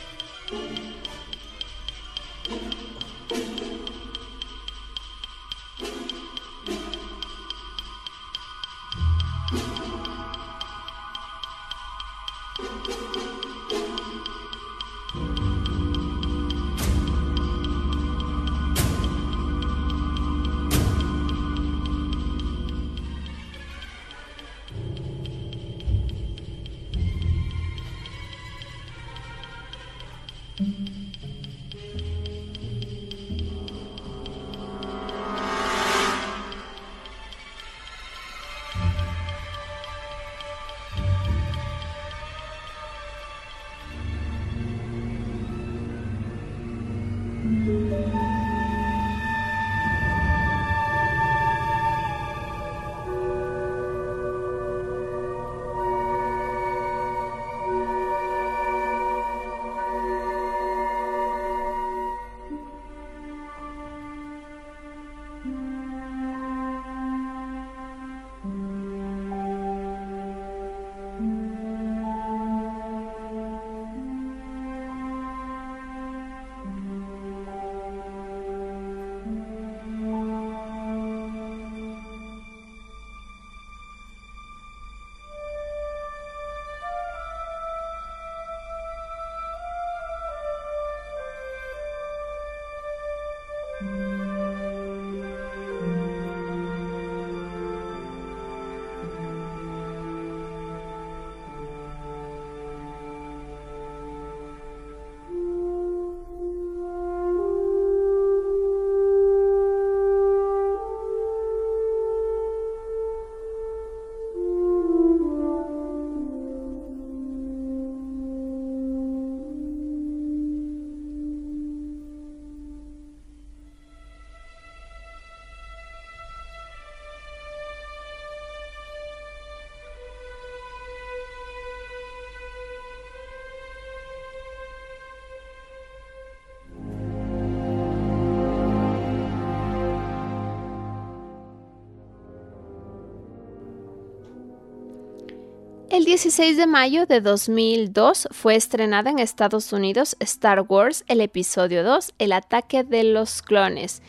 16 146.10 146.56
de 146.56 146.66
mayo 146.66 147.06
de 147.06 147.20
2002 147.20 148.26
fue 148.32 148.56
estrenada 148.56 149.10
en 149.10 149.20
Estados 149.20 149.72
Unidos 149.72 150.16
Star 150.18 150.64
Wars, 150.68 151.04
el 151.06 151.20
episodio 151.20 151.84
2, 151.84 152.14
El 152.18 152.32
ataque 152.32 152.82
de 152.82 153.04
los 153.04 153.42
clones. 153.42 154.02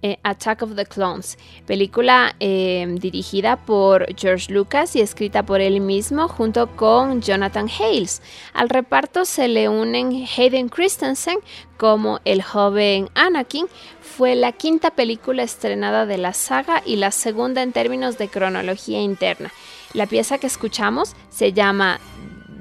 Eh, 0.00 0.18
Attack 0.24 0.62
of 0.62 0.74
the 0.74 0.86
Clones, 0.86 1.36
película 1.66 2.34
eh, 2.40 2.86
dirigida 2.98 3.56
por 3.56 4.06
George 4.16 4.50
Lucas 4.50 4.96
y 4.96 5.02
escrita 5.02 5.44
por 5.44 5.60
él 5.60 5.80
mismo 5.80 6.26
junto 6.26 6.74
con 6.74 7.20
Jonathan 7.20 7.68
Hales. 7.68 8.22
Al 8.54 8.70
reparto 8.70 9.26
se 9.26 9.46
le 9.46 9.68
unen 9.68 10.26
Hayden 10.36 10.70
Christensen 10.70 11.38
como 11.76 12.18
el 12.24 12.42
joven 12.42 13.10
Anakin. 13.14 13.66
Fue 14.00 14.34
la 14.34 14.52
quinta 14.52 14.90
película 14.90 15.42
estrenada 15.42 16.06
de 16.06 16.16
la 16.16 16.32
saga 16.32 16.82
y 16.86 16.96
la 16.96 17.10
segunda 17.10 17.62
en 17.62 17.72
términos 17.72 18.16
de 18.16 18.28
cronología 18.28 19.00
interna. 19.02 19.52
La 19.94 20.06
pieza 20.06 20.38
que 20.38 20.46
escuchamos 20.46 21.14
se 21.28 21.52
llama 21.52 22.00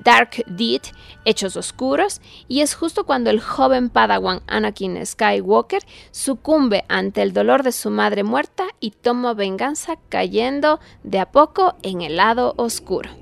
Dark 0.03 0.43
Deed, 0.47 0.81
Hechos 1.25 1.55
Oscuros, 1.55 2.21
y 2.47 2.61
es 2.61 2.73
justo 2.73 3.05
cuando 3.05 3.29
el 3.29 3.39
joven 3.39 3.89
Padawan 3.89 4.41
Anakin 4.47 5.05
Skywalker 5.05 5.83
sucumbe 6.11 6.83
ante 6.89 7.21
el 7.21 7.33
dolor 7.33 7.63
de 7.63 7.71
su 7.71 7.89
madre 7.89 8.23
muerta 8.23 8.65
y 8.79 8.91
toma 8.91 9.33
venganza 9.33 9.97
cayendo 10.09 10.79
de 11.03 11.19
a 11.19 11.31
poco 11.31 11.75
en 11.83 12.01
el 12.01 12.17
lado 12.17 12.53
oscuro. 12.57 13.20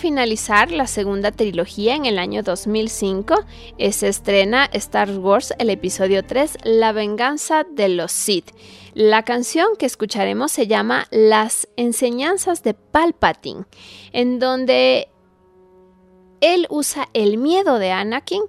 Finalizar 0.00 0.72
la 0.72 0.86
segunda 0.86 1.30
trilogía 1.30 1.94
en 1.94 2.06
el 2.06 2.18
año 2.18 2.42
2005, 2.42 3.34
se 3.92 4.08
estrena 4.08 4.64
Star 4.72 5.10
Wars 5.18 5.52
el 5.58 5.68
episodio 5.68 6.24
3, 6.24 6.58
La 6.64 6.92
venganza 6.92 7.64
de 7.70 7.90
los 7.90 8.10
Sith. 8.10 8.50
La 8.94 9.24
canción 9.24 9.68
que 9.78 9.86
escucharemos 9.86 10.50
se 10.50 10.66
llama 10.66 11.06
Las 11.10 11.68
enseñanzas 11.76 12.62
de 12.62 12.72
Palpatine, 12.74 13.66
en 14.12 14.38
donde 14.38 15.08
él 16.40 16.66
usa 16.70 17.08
el 17.12 17.36
miedo 17.36 17.78
de 17.78 17.92
Anakin 17.92 18.42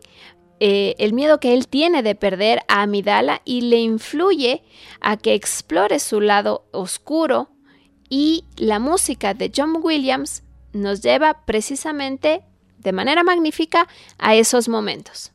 eh, 0.63 0.95
el 0.99 1.13
miedo 1.13 1.39
que 1.39 1.55
él 1.55 1.67
tiene 1.67 2.03
de 2.03 2.13
perder 2.13 2.59
a 2.67 2.83
Amidala 2.83 3.41
y 3.45 3.61
le 3.61 3.79
influye 3.79 4.63
a 5.01 5.17
que 5.17 5.33
explore 5.33 5.99
su 5.99 6.21
lado 6.21 6.65
oscuro 6.71 7.49
y 8.09 8.45
la 8.57 8.77
música 8.77 9.33
de 9.33 9.51
John 9.55 9.79
Williams 9.81 10.43
nos 10.73 11.01
lleva 11.01 11.45
precisamente 11.45 12.43
de 12.77 12.91
manera 12.91 13.23
magnífica 13.23 13.87
a 14.17 14.35
esos 14.35 14.67
momentos. 14.67 15.31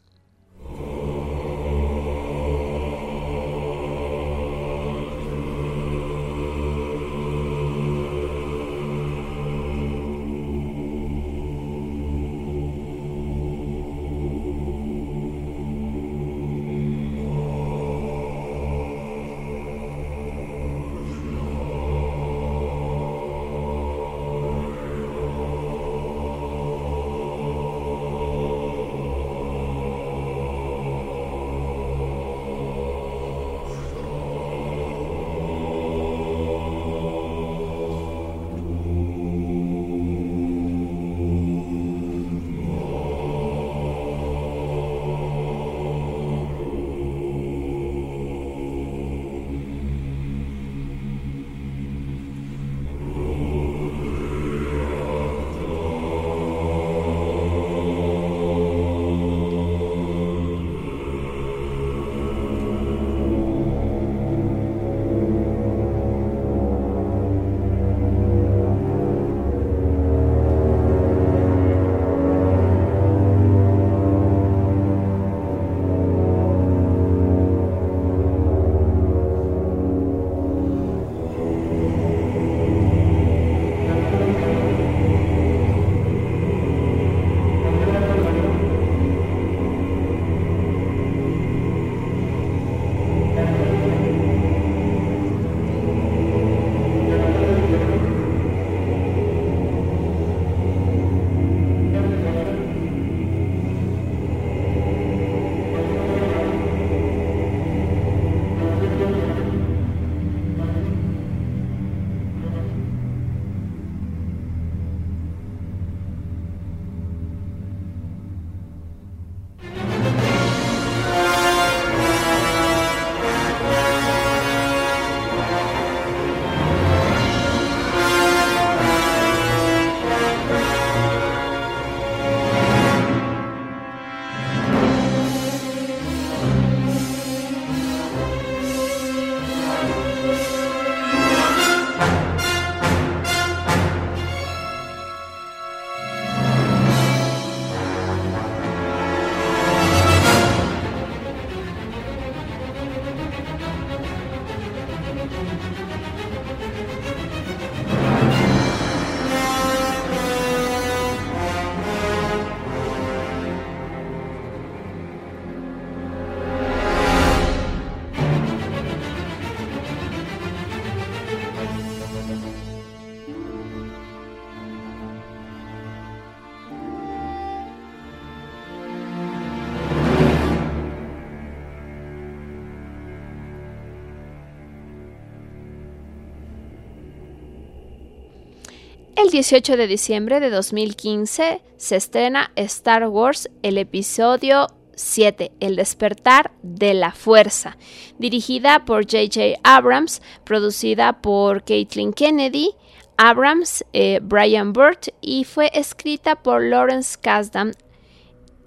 El 189.26 189.32
18 189.32 189.76
de 189.76 189.88
diciembre 189.88 190.38
de 190.38 190.50
2015 190.50 191.60
se 191.76 191.96
estrena 191.96 192.52
Star 192.54 193.08
Wars, 193.08 193.50
el 193.64 193.76
episodio 193.76 194.68
7, 194.94 195.50
El 195.58 195.74
despertar 195.74 196.52
de 196.62 196.94
la 196.94 197.10
fuerza, 197.10 197.76
dirigida 198.20 198.84
por 198.84 199.02
J.J. 199.02 199.58
Abrams, 199.64 200.22
producida 200.44 201.22
por 201.22 201.64
Caitlin 201.64 202.12
Kennedy, 202.12 202.70
Abrams, 203.16 203.84
eh, 203.92 204.20
Brian 204.22 204.72
Burt 204.72 205.08
y 205.20 205.42
fue 205.42 205.72
escrita 205.74 206.36
por 206.36 206.62
Lawrence 206.62 207.18
Kasdan 207.20 207.72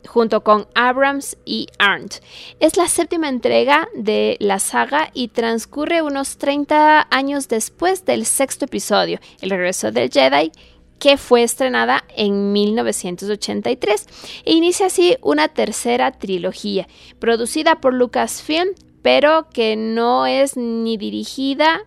junto 0.10 0.44
con 0.44 0.68
Abrams 0.74 1.38
y 1.46 1.68
Arndt. 1.78 2.16
Es 2.60 2.78
la 2.78 2.88
séptima 2.88 3.30
entrega 3.30 3.88
de 3.94 4.38
la 4.40 4.60
saga 4.60 5.12
y 5.14 5.28
transcurre 5.28 6.02
unos 6.02 6.38
30 6.38 7.08
años 7.12 7.48
después 7.48 8.06
del 8.06 8.26
sexto 8.26 8.66
episodio, 8.66 9.20
El 9.40 9.52
regreso 9.52 9.92
del 9.92 10.10
Jedi, 10.10 10.52
que 10.98 11.18
fue 11.18 11.44
estrenada 11.44 12.04
en 12.16 12.52
1983 12.52 14.08
e 14.46 14.54
inicia 14.54 14.88
así 14.88 15.16
una 15.22 15.48
tercera 15.48 16.12
trilogía, 16.12 16.88
producida 17.20 17.80
por 17.80 17.94
Lucasfilm, 17.94 18.70
pero 19.02 19.48
que 19.54 19.76
no 19.76 20.26
es 20.26 20.58
ni 20.58 20.98
dirigida 20.98 21.86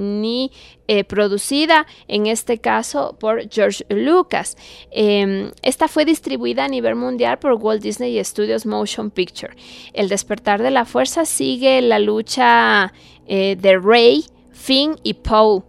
ni 0.00 0.50
eh, 0.88 1.04
producida, 1.04 1.86
en 2.08 2.26
este 2.26 2.58
caso 2.58 3.16
por 3.20 3.48
George 3.48 3.84
Lucas. 3.88 4.56
Em, 4.90 5.52
esta 5.62 5.86
fue 5.86 6.04
distribuida 6.04 6.64
a 6.64 6.68
nivel 6.68 6.96
mundial 6.96 7.38
por 7.38 7.52
Walt 7.54 7.82
Disney 7.82 8.22
Studios 8.24 8.66
Motion 8.66 9.10
Picture. 9.10 9.54
El 9.92 10.08
despertar 10.08 10.62
de 10.62 10.70
la 10.70 10.84
fuerza 10.84 11.24
sigue 11.24 11.80
la 11.82 11.98
lucha 11.98 12.92
eh, 13.26 13.56
de 13.60 13.78
Rey, 13.78 14.24
Finn 14.50 14.96
y 15.02 15.14
Poe 15.14 15.62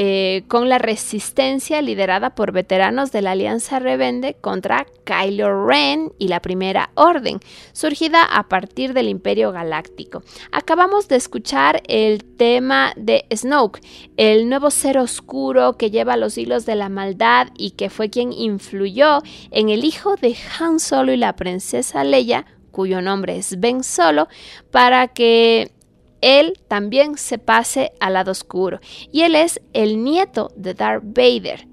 eh, 0.00 0.44
con 0.46 0.68
la 0.68 0.78
resistencia 0.78 1.82
liderada 1.82 2.36
por 2.36 2.52
veteranos 2.52 3.10
de 3.10 3.20
la 3.20 3.32
Alianza 3.32 3.80
Rebelde 3.80 4.34
contra 4.40 4.86
Kylo 5.02 5.66
Ren 5.66 6.12
y 6.20 6.28
la 6.28 6.40
Primera 6.40 6.90
Orden, 6.94 7.40
surgida 7.72 8.22
a 8.22 8.48
partir 8.48 8.94
del 8.94 9.08
Imperio 9.08 9.50
Galáctico. 9.50 10.22
Acabamos 10.52 11.08
de 11.08 11.16
escuchar 11.16 11.82
el 11.88 12.24
tema 12.24 12.92
de 12.94 13.26
Snoke, 13.34 13.80
el 14.16 14.48
nuevo 14.48 14.70
ser 14.70 14.98
oscuro 14.98 15.72
que 15.72 15.90
lleva 15.90 16.16
los 16.16 16.38
hilos 16.38 16.64
de 16.64 16.76
la 16.76 16.88
maldad 16.88 17.48
y 17.58 17.72
que 17.72 17.90
fue 17.90 18.08
quien 18.08 18.32
influyó 18.32 19.18
en 19.50 19.68
el 19.68 19.84
hijo 19.84 20.14
de 20.14 20.36
Han 20.60 20.78
Solo 20.78 21.12
y 21.12 21.16
la 21.16 21.34
princesa 21.34 22.04
Leia, 22.04 22.46
cuyo 22.70 23.02
nombre 23.02 23.36
es 23.36 23.58
Ben 23.58 23.82
Solo, 23.82 24.28
para 24.70 25.08
que 25.08 25.72
él 26.20 26.58
también 26.68 27.16
se 27.16 27.38
pase 27.38 27.92
al 28.00 28.14
lado 28.14 28.32
oscuro. 28.32 28.80
Y 29.12 29.22
él 29.22 29.34
es 29.34 29.60
el 29.72 30.02
nieto 30.02 30.50
de 30.56 30.74
Darth 30.74 31.04
Vader. 31.04 31.66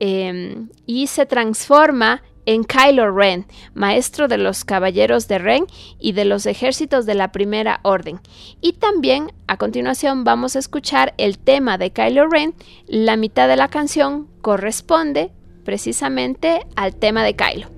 Em, 0.00 0.68
y 0.86 1.08
se 1.08 1.26
transforma 1.26 2.22
en 2.46 2.64
Kylo 2.64 3.10
Ren, 3.10 3.46
maestro 3.74 4.26
de 4.26 4.38
los 4.38 4.64
caballeros 4.64 5.28
de 5.28 5.38
Ren 5.38 5.66
y 5.98 6.12
de 6.12 6.24
los 6.24 6.46
ejércitos 6.46 7.04
de 7.04 7.14
la 7.14 7.30
Primera 7.30 7.80
Orden. 7.82 8.20
Y 8.62 8.74
también 8.74 9.32
a 9.46 9.58
continuación 9.58 10.24
vamos 10.24 10.56
a 10.56 10.60
escuchar 10.60 11.12
el 11.18 11.38
tema 11.38 11.76
de 11.76 11.90
Kylo 11.90 12.26
Ren. 12.26 12.54
La 12.86 13.16
mitad 13.16 13.48
de 13.48 13.56
la 13.56 13.68
canción 13.68 14.28
corresponde 14.40 15.30
precisamente 15.64 16.60
al 16.74 16.96
tema 16.96 17.22
de 17.22 17.36
Kylo. 17.36 17.77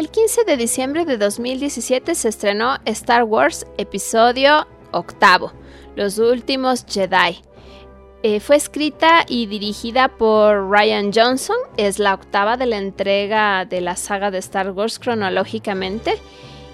El 0.00 0.08
15 0.08 0.44
de 0.44 0.56
diciembre 0.56 1.04
de 1.04 1.18
2017 1.18 2.14
se 2.14 2.30
estrenó 2.30 2.78
Star 2.86 3.24
Wars 3.24 3.66
Episodio 3.76 4.66
Octavo, 4.92 5.52
Los 5.94 6.16
Últimos 6.16 6.86
Jedi. 6.88 7.42
Eh, 8.22 8.40
fue 8.40 8.56
escrita 8.56 9.26
y 9.28 9.44
dirigida 9.44 10.08
por 10.08 10.70
Ryan 10.70 11.12
Johnson, 11.12 11.58
es 11.76 11.98
la 11.98 12.14
octava 12.14 12.56
de 12.56 12.64
la 12.64 12.78
entrega 12.78 13.66
de 13.66 13.82
la 13.82 13.94
saga 13.94 14.30
de 14.30 14.38
Star 14.38 14.70
Wars 14.70 14.98
cronológicamente 14.98 16.14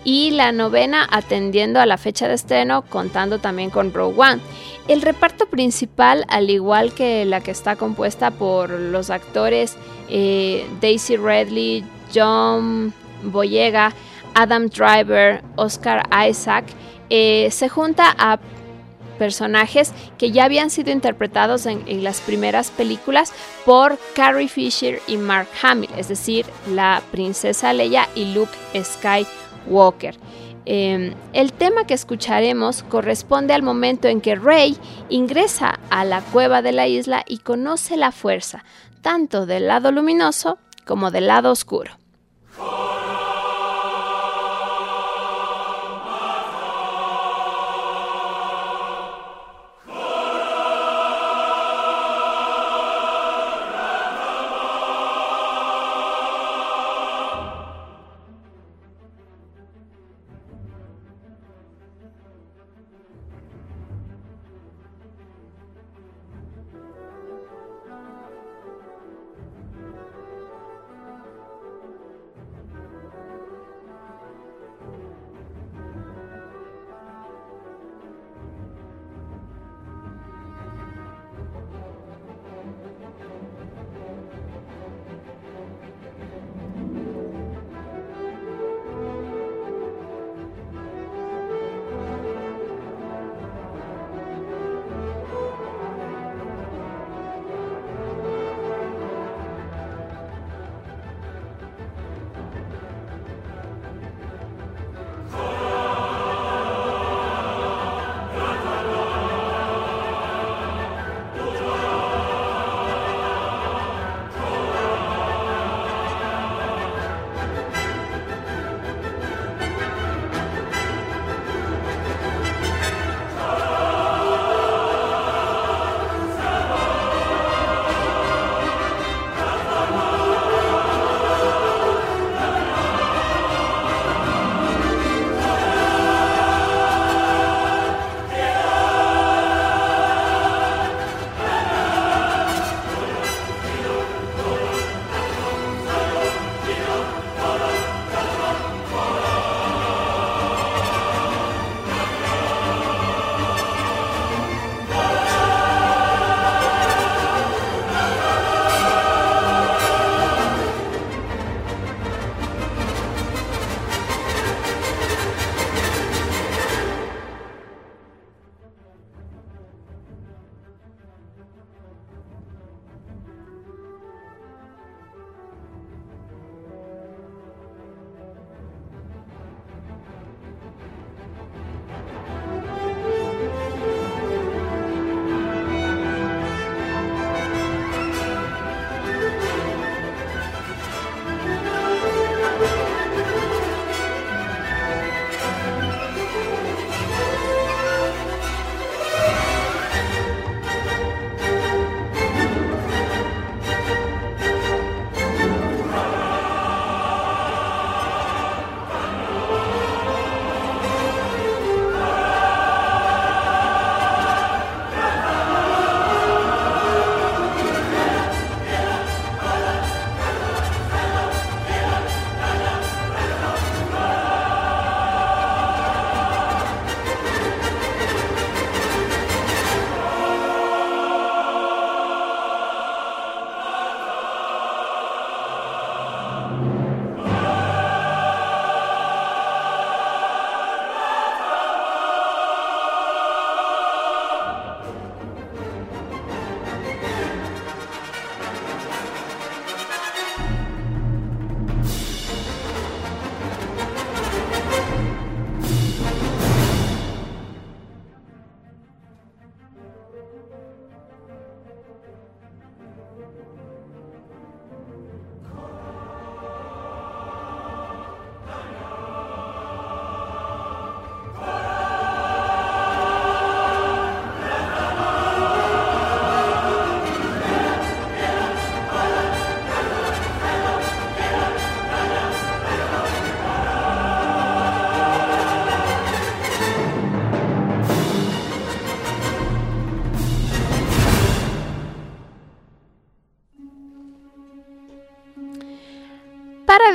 y 0.04 0.30
la 0.30 0.52
novena 0.52 1.04
atendiendo 1.10 1.80
a 1.80 1.86
la 1.86 1.98
fecha 1.98 2.28
de 2.28 2.34
estreno, 2.34 2.82
contando 2.82 3.40
también 3.40 3.70
con 3.70 3.92
Rogue 3.92 4.20
One. 4.20 4.40
El 4.86 5.02
reparto 5.02 5.46
principal, 5.46 6.24
al 6.28 6.48
igual 6.48 6.94
que 6.94 7.24
la 7.24 7.40
que 7.40 7.50
está 7.50 7.74
compuesta 7.74 8.30
por 8.30 8.70
los 8.70 9.10
actores 9.10 9.76
eh, 10.08 10.64
Daisy 10.80 11.16
Redley, 11.16 11.84
John 12.14 12.94
Boyega, 13.26 13.92
Adam 14.34 14.68
Driver, 14.68 15.42
Oscar 15.56 16.02
Isaac, 16.28 16.66
eh, 17.08 17.48
se 17.50 17.68
junta 17.68 18.14
a 18.18 18.38
personajes 19.16 19.92
que 20.18 20.30
ya 20.30 20.44
habían 20.44 20.70
sido 20.70 20.92
interpretados 20.92 21.66
en, 21.66 22.04
las 22.04 22.20
primeras 22.20 22.70
películas 22.70 23.32
por 23.64 23.98
Carrie 24.14 24.48
Fisher 24.48 25.00
y 25.06 25.16
Mark 25.16 25.48
Hamill, 25.62 25.90
es 25.96 26.08
decir, 26.08 26.46
la 26.68 27.02
princesa 27.10 27.72
Leia 27.72 28.08
y 28.14 28.34
Luke 28.34 28.52
Skywalker. 28.74 30.16
Em, 30.68 31.14
el 31.32 31.52
tema 31.52 31.86
que 31.86 31.94
escucharemos 31.94 32.82
corresponde 32.82 33.54
al 33.54 33.62
momento 33.62 34.08
en 34.08 34.20
que 34.20 34.34
Rey 34.34 34.76
ingresa 35.08 35.78
a 35.90 36.04
la 36.04 36.20
cueva 36.20 36.60
de 36.60 36.72
la 36.72 36.88
isla 36.88 37.24
y 37.26 37.38
conoce 37.38 37.96
la 37.96 38.10
fuerza, 38.10 38.64
tanto 39.00 39.46
del 39.46 39.68
lado 39.68 39.92
luminoso 39.92 40.58
como 40.84 41.12
del 41.12 41.28
lado 41.28 41.52
oscuro. 41.52 41.92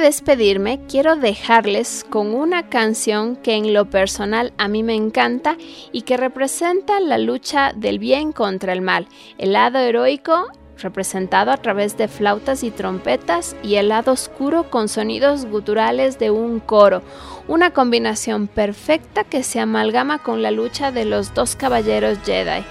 Despedirme, 0.02 0.82
quiero 0.90 1.16
dejarles 1.16 2.06
con 2.10 2.34
una 2.34 2.68
canción 2.68 3.36
que 3.38 3.56
en 3.56 3.74
lo 3.74 3.90
personal 3.90 4.54
a 4.58 4.68
mí 4.68 4.84
me 4.84 4.96
encanta 4.96 5.56
y 5.92 6.02
que 6.02 6.18
representa 6.18 7.00
la 7.00 7.18
lucha 7.18 7.72
del 7.76 8.00
bien 8.00 8.34
contra 8.34 8.74
el 8.74 8.82
mal, 8.82 9.08
el 9.38 9.54
lado 9.54 9.80
heroico 9.80 10.48
representado 10.82 11.52
a 11.52 11.58
través 11.58 11.98
de 11.98 12.08
flautas 12.08 12.64
y 12.64 12.72
trompetas 12.72 13.56
y 13.64 13.76
el 13.76 13.90
lado 13.90 14.12
oscuro 14.12 14.70
con 14.70 14.90
sonidos 14.90 15.46
guturales 15.46 16.20
de 16.20 16.32
un 16.32 16.60
coro, 16.60 17.02
una 17.48 17.72
combinación 17.72 18.48
perfecta 18.48 19.24
que 19.24 19.44
se 19.44 19.60
amalgama 19.60 20.20
con 20.24 20.42
la 20.42 20.52
lucha 20.52 20.92
de 20.92 21.06
los 21.06 21.34
dos 21.34 21.56
caballeros 21.56 22.18
Jedi, 22.26 22.64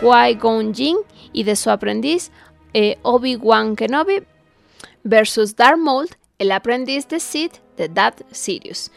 Qui-Gon 0.00 0.74
Jinn 0.74 0.98
y 1.32 1.44
de 1.44 1.56
su 1.56 1.70
aprendiz 1.70 2.30
eh, 2.72 2.98
Obi-Wan 3.02 3.76
Kenobi 3.76 4.22
versus 5.02 5.56
Darth 5.56 5.78
Maul 5.78 6.08
el 6.38 6.52
aprendiz 6.52 7.08
de 7.08 7.20
Sid 7.20 7.52
de 7.76 7.88
Darth 7.88 8.22
Sirius. 8.32 8.90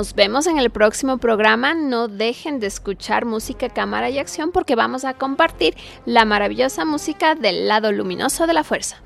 Nos 0.00 0.14
vemos 0.14 0.46
en 0.46 0.56
el 0.56 0.70
próximo 0.70 1.18
programa. 1.18 1.74
No 1.74 2.08
dejen 2.08 2.58
de 2.58 2.66
escuchar 2.66 3.26
música, 3.26 3.68
cámara 3.68 4.08
y 4.08 4.18
acción 4.18 4.50
porque 4.50 4.74
vamos 4.74 5.04
a 5.04 5.12
compartir 5.12 5.76
la 6.06 6.24
maravillosa 6.24 6.86
música 6.86 7.34
del 7.34 7.68
lado 7.68 7.92
luminoso 7.92 8.46
de 8.46 8.54
la 8.54 8.64
fuerza. 8.64 8.96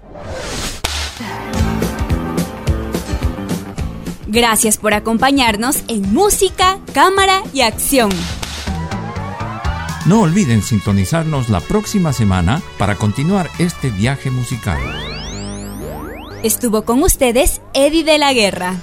Gracias 4.29 4.77
por 4.79 4.95
acompañarnos 4.95 5.83
en 5.89 6.15
Música, 6.15 6.79
Cámara 6.93 7.43
y 7.53 7.63
Acción. 7.63 8.11
No 10.07 10.21
olviden 10.21 10.63
sintonizarnos 10.63 11.49
la 11.49 11.59
próxima 11.59 12.13
semana 12.13 12.63
para 12.79 12.95
continuar 12.95 13.51
este 13.59 13.91
viaje 13.91 14.31
musical. 14.31 14.79
Estuvo 16.45 16.85
con 16.85 17.03
ustedes 17.03 17.61
Eddie 17.73 18.05
de 18.05 18.19
la 18.19 18.33
Guerra. 18.33 18.77